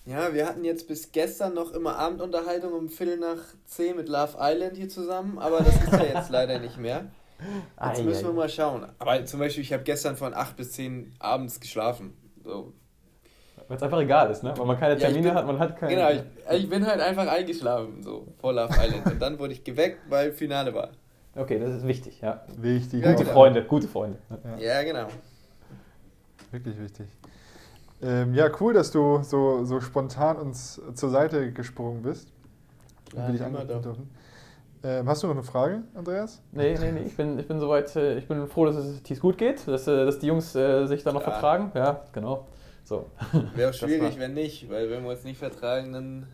[0.06, 4.38] Ja, wir hatten jetzt bis gestern noch immer Abendunterhaltung um Viertel nach zehn mit Love
[4.40, 7.06] Island hier zusammen, aber das ist ja jetzt leider nicht mehr.
[7.84, 8.88] Jetzt müssen wir mal schauen.
[9.00, 12.14] Aber zum Beispiel, ich habe gestern von 8 bis 10 abends geschlafen.
[12.44, 12.74] So.
[13.68, 14.54] Weil es einfach egal ist, ne?
[14.56, 15.94] Weil man keine Ja, Termine bin- hat, man hat keine.
[15.96, 19.06] Genau, ich, ich bin halt einfach eingeschlafen, so vor Love Island.
[19.12, 20.90] Und dann wurde ich geweckt, weil Finale war.
[21.36, 22.42] Okay, das ist wichtig, ja.
[22.58, 23.04] Wichtig.
[23.04, 23.34] Ja, Gute genau.
[23.36, 24.18] Freunde, gute Freunde.
[24.58, 25.08] Ja, genau.
[26.52, 27.08] Wirklich wichtig.
[28.02, 32.32] Ähm, ja, cool, dass du so, so spontan uns zur Seite gesprungen bist.
[33.16, 34.10] Ja, Bin ich dürfen.
[34.84, 36.42] Ähm, hast du noch eine Frage, Andreas?
[36.52, 39.20] Nee, nee, nee, ich bin, ich bin soweit, äh, ich bin froh, dass es Thies
[39.20, 41.32] gut geht, dass, äh, dass die Jungs äh, sich da noch Ja.
[41.32, 41.72] vertragen.
[41.74, 42.46] Ja, genau.
[42.88, 43.10] So.
[43.54, 46.28] Wäre schwierig, wenn nicht, weil wenn wir uns nicht vertragen, dann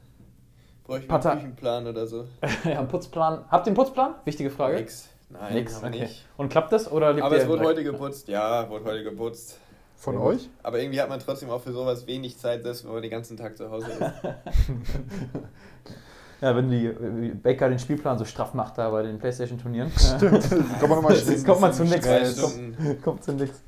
[0.83, 2.27] bräuchte ich einen Küchenplan oder so.
[2.63, 3.45] ja, einen Putzplan.
[3.49, 4.13] Habt ihr einen Putzplan?
[4.23, 4.75] Wichtige Frage.
[4.75, 5.09] Nix.
[5.29, 6.01] Nein, Nix, haben wir okay.
[6.01, 6.25] nicht.
[6.37, 8.27] Und klappt das oder lebt Aber es wurde heute geputzt.
[8.27, 9.57] Ja, wurde heute geputzt.
[9.95, 10.35] Von Sehr gut.
[10.35, 10.49] euch?
[10.61, 13.35] Aber irgendwie hat man trotzdem auch für sowas wenig Zeit, selbst wenn man den ganzen
[13.35, 14.01] Tag zu Hause ist.
[16.43, 19.89] Ja, wenn die wie Baker den Spielplan so straff macht da bei den Playstation-Turnieren.
[19.97, 20.49] Stimmt.
[20.49, 22.05] Kommt man nochmal Jetzt kommt man zu nichts.
[22.05, 23.61] Kommt, Stunden, kommt zu nichts.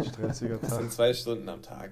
[0.00, 0.78] Stressiger das Tag.
[0.78, 1.90] sind zwei Stunden am Tag.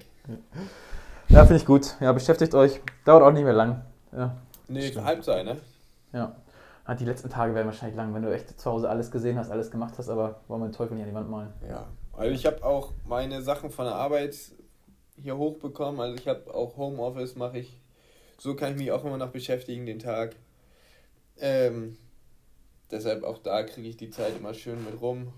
[1.27, 1.95] Ja, finde ich gut.
[1.99, 2.79] Ja, beschäftigt euch.
[3.03, 3.81] Dauert auch nicht mehr lang.
[4.13, 4.37] Ja.
[4.69, 5.05] Nee, Stimmt.
[5.05, 5.57] Halbzeit, ne?
[6.13, 6.33] ja.
[6.85, 9.51] Ah, Die letzten Tage werden wahrscheinlich lang, wenn du echt zu Hause alles gesehen hast,
[9.51, 11.49] alles gemacht hast, aber wollen wir den Teufel nicht an die Wand malen.
[11.69, 11.85] Ja.
[12.13, 14.35] Also ich habe auch meine Sachen von der Arbeit
[15.17, 15.99] hier hochbekommen.
[15.99, 17.79] Also ich habe auch Homeoffice, mache ich.
[18.39, 20.35] So kann ich mich auch immer noch beschäftigen den Tag.
[21.37, 21.97] Ähm,
[22.89, 25.33] deshalb auch da kriege ich die Zeit immer schön mit rum.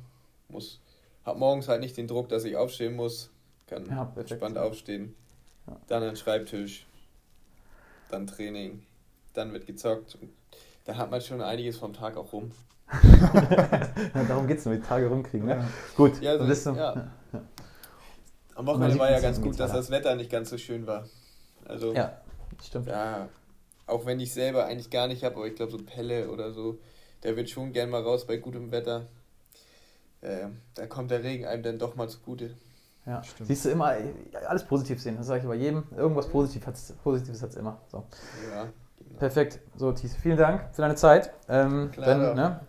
[0.50, 0.80] Muss,
[1.26, 3.30] hab morgens halt nicht den Druck, dass ich aufstehen muss.
[3.68, 5.16] Kann Ja, entspannt aufstehen.
[5.68, 5.78] Ja.
[5.88, 6.86] Dann an den Schreibtisch.
[8.10, 8.84] Dann Training.
[9.34, 10.18] Dann wird gezockt.
[10.86, 12.52] Dann hat man schon einiges vom Tag auch rum.
[14.14, 15.48] Ja, darum geht es nur, die Tage rumkriegen.
[15.48, 15.56] Ne?
[15.56, 15.68] Ja.
[15.96, 16.72] Gut, Ja, so- bist du.
[16.72, 17.12] ja.
[18.56, 21.08] Am Wochenende war ja ganz gut, dass das Wetter nicht ganz so schön war.
[21.66, 22.21] Also, ja,
[22.68, 22.88] stimmt.
[22.88, 23.30] ja,
[23.88, 26.80] auch wenn ich selber eigentlich gar nicht habe, aber ich glaube, so Pelle oder so,
[27.24, 29.08] der wird schon gern mal raus bei gutem Wetter.
[30.22, 32.52] Äh, da kommt der Regen einem dann doch mal zugute.
[33.06, 33.24] Ja.
[33.24, 33.48] Stimmt.
[33.48, 33.96] Siehst du immer,
[34.48, 35.18] alles positiv sehen.
[35.18, 35.84] Das sage ich bei jedem.
[35.98, 37.80] Irgendwas Positiv hat's, Positives hat es immer.
[37.88, 38.04] So.
[38.52, 38.68] Ja,
[39.00, 39.20] genau.
[39.20, 39.60] Perfekt.
[39.76, 41.34] So, Thies, vielen Dank für deine Zeit.
[41.50, 42.60] Ähm, Klar dann ne,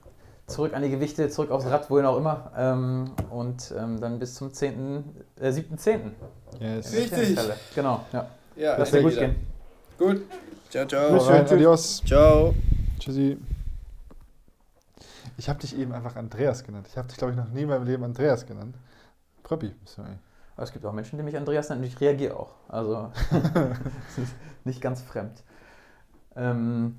[0.47, 2.51] zurück an die Gewichte, zurück aufs Rad, wohin auch immer.
[2.57, 5.05] Ähm, und ähm, dann bis zum 10.,
[5.39, 6.13] äh, 7.10.
[6.61, 6.93] Yes.
[6.95, 7.39] Richtig.
[7.75, 8.29] Genau, ja.
[8.57, 9.29] Ja, Lass dir gut jeder.
[9.29, 9.52] gehen.
[9.99, 10.23] Gut.
[10.71, 11.11] Ciao, ciao.
[11.11, 12.03] Grüß rein, adios.
[12.05, 12.55] Ciao.
[12.99, 13.39] Tschüssi.
[15.37, 16.87] Ich habe dich eben einfach Andreas genannt.
[16.89, 18.77] Ich habe dich, glaube ich, noch nie in meinem Leben Andreas genannt.
[19.43, 20.19] Pröppi, du eigentlich.
[20.55, 22.55] Aber es gibt auch Menschen, die mich Andreas nennen und ich reagiere auch.
[22.69, 23.11] Also
[24.09, 24.35] es ist
[24.65, 25.43] nicht ganz fremd.
[26.37, 26.99] Ähm,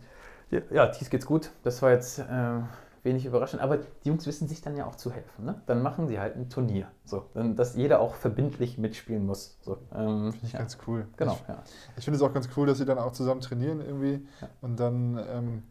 [0.52, 1.52] ja, ja, Thies geht's gut.
[1.64, 2.60] Das war jetzt äh,
[3.04, 3.62] wenig überraschend.
[3.62, 5.46] Aber die Jungs wissen sich dann ja auch zu helfen.
[5.46, 5.62] Ne?
[5.66, 6.88] Dann machen sie halt ein Turnier.
[7.06, 9.58] So, dann, dass jeder auch verbindlich mitspielen muss.
[9.62, 11.08] So, ähm, Finde ich ja, ganz cool.
[11.18, 11.34] genau.
[11.42, 11.64] Ich, Ja.
[11.98, 14.26] ich finde es auch ganz cool, dass sie dann auch zusammen trainieren irgendwie.
[14.42, 14.50] Ja.
[14.62, 15.64] Und dann, ähm,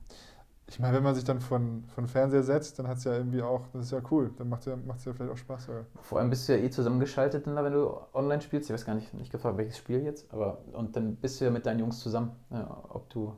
[0.69, 3.43] ich meine, wenn man sich dann von, von Fernseher setzt, dann hat es ja irgendwie
[3.43, 4.31] auch, das ist ja cool.
[4.39, 5.65] Dann macht es ja, macht's ja vielleicht auch Spaß.
[5.65, 5.85] Sogar.
[6.01, 8.71] Vor allem bist du ja eh zusammengeschaltet, wenn du online spielst.
[8.71, 10.33] Ich weiß gar nicht, nicht gefragt, welches Spiel jetzt.
[10.33, 12.33] Aber und dann bist du ja mit deinen Jungs zusammen.
[12.51, 13.35] Ja, ob du,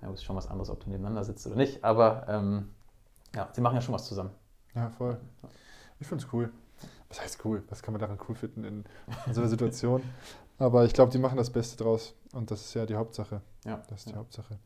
[0.00, 1.84] ja, ist schon was anderes, ob du nebeneinander sitzt oder nicht.
[1.84, 2.70] Aber ähm,
[3.34, 4.30] ja, sie machen ja schon was zusammen.
[4.74, 5.18] Ja, voll.
[6.00, 6.50] Ich finde es cool.
[7.08, 7.62] Was heißt cool?
[7.68, 8.84] Was kann man daran cool finden in,
[9.26, 10.02] in so einer Situation?
[10.58, 12.14] Aber ich glaube, die machen das Beste draus.
[12.32, 13.40] Und das ist ja die Hauptsache.
[13.64, 14.18] Ja, Das ist die ja.
[14.18, 14.58] Hauptsache.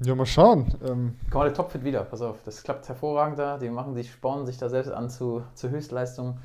[0.00, 0.72] Ja, mal schauen.
[0.84, 3.58] Ähm, Komm mal, der Topfit wieder, pass auf, das klappt hervorragend da.
[3.58, 6.38] Die machen sich, spornen sich da selbst an zu, zur Höchstleistung.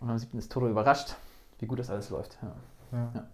[0.00, 0.38] Und am 7.
[0.38, 1.14] ist Toto überrascht,
[1.58, 2.38] wie gut das alles läuft.
[2.42, 2.98] Ja.
[2.98, 3.12] ja.
[3.14, 3.28] Ja.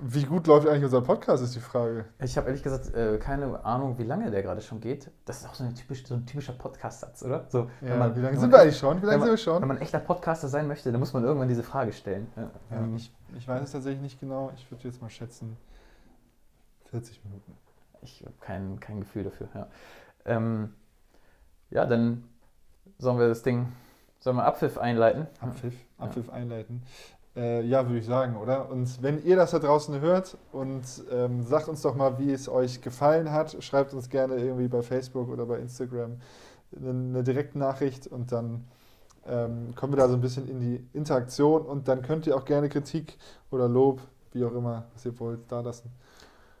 [0.00, 2.06] Wie gut läuft eigentlich unser Podcast, ist die Frage.
[2.18, 5.10] Ich habe ehrlich gesagt äh, keine Ahnung, wie lange der gerade schon geht.
[5.26, 7.44] Das ist auch so, eine typisch, so ein typischer Podcast-Satz, oder?
[7.50, 8.96] So, Ja, man- wie lange sind wir eigentlich schon?
[8.98, 9.60] Wie wenn lange man- sind wir schon?
[9.60, 12.26] Wenn man echter Podcaster sein möchte, dann muss man irgendwann diese Frage stellen.
[12.36, 12.50] Ja.
[12.70, 14.50] Ja, Ähm, ich, ich weiß es tatsächlich nicht genau.
[14.56, 15.56] Ich würde jetzt mal schätzen
[16.90, 17.54] 40 Minuten.
[18.00, 19.48] Ich habe kein, kein Gefühl dafür.
[19.54, 19.68] Ja.
[20.24, 20.72] Ähm,
[21.70, 22.24] ja, dann
[22.98, 23.70] sollen wir das Ding,
[24.20, 25.26] sollen wir Abpfiff einleiten?
[25.40, 25.74] Abpfiff.
[25.98, 26.82] Abpfiff einleiten.
[27.34, 28.70] Äh, ja, würde ich sagen, oder?
[28.70, 32.48] Und wenn ihr das da draußen hört und ähm, sagt uns doch mal, wie es
[32.48, 36.18] euch gefallen hat, schreibt uns gerne irgendwie bei Facebook oder bei Instagram
[36.76, 38.64] eine, eine Direktnachricht und dann
[39.26, 42.44] ähm, kommen wir da so ein bisschen in die Interaktion und dann könnt ihr auch
[42.44, 43.16] gerne Kritik
[43.50, 44.02] oder Lob,
[44.32, 45.90] wie auch immer, was ihr wollt, da lassen.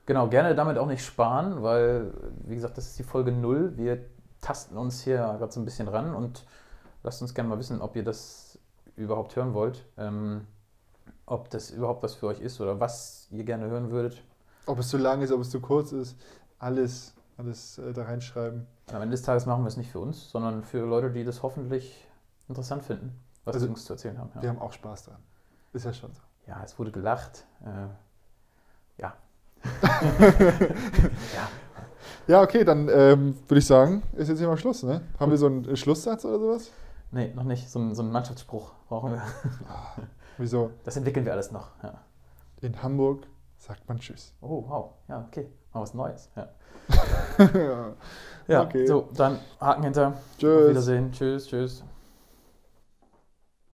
[0.06, 2.12] Genau, gerne damit auch nicht sparen, weil,
[2.46, 3.76] wie gesagt, das ist die Folge 0.
[3.76, 4.04] Wir
[4.40, 6.44] tasten uns hier gerade so ein bisschen ran und
[7.02, 8.58] lasst uns gerne mal wissen, ob ihr das
[8.96, 9.84] überhaupt hören wollt.
[9.96, 10.46] Ähm,
[11.32, 14.22] ob das überhaupt was für euch ist oder was ihr gerne hören würdet.
[14.66, 16.16] Ob es zu lang ist, ob es zu kurz ist,
[16.58, 18.66] alles, alles äh, da reinschreiben.
[18.88, 21.24] Und am Ende des Tages machen wir es nicht für uns, sondern für Leute, die
[21.24, 22.06] das hoffentlich
[22.48, 24.30] interessant finden, was Also, die Jungs zu erzählen haben.
[24.34, 25.16] Wir Ja, haben auch Spaß dran.
[25.72, 26.20] Ist ja schon so.
[26.46, 27.46] ja es wurde gelacht.
[27.64, 27.88] Äh,
[29.00, 29.14] ja.
[31.34, 31.48] ja.
[32.26, 35.00] Ja, okay, dann ähm, würde ich sagen, ist jetzt hier mal Schluss, ne?
[35.18, 36.70] Haben wir so einen Schlusssatz oder sowas?
[37.10, 37.68] Nee, noch nicht.
[37.70, 39.22] So so ein Mannschaftsspruch brauchen wir.
[40.38, 40.70] Wieso?
[40.84, 41.68] Das entwickeln wir alles noch.
[41.82, 42.00] Ja.
[42.60, 43.26] In Hamburg
[43.58, 44.34] sagt man Tschüss.
[44.40, 44.90] Oh, wow.
[45.08, 45.48] Ja, okay.
[45.72, 46.30] Mal was Neues.
[46.36, 46.48] Ja,
[47.54, 47.92] ja.
[48.46, 48.86] ja Okay.
[48.86, 50.08] so, dann Haken hinter.
[50.08, 50.70] Auf Tschüss.
[50.70, 51.12] Wiedersehen.
[51.12, 51.84] Tschüss, tschüss.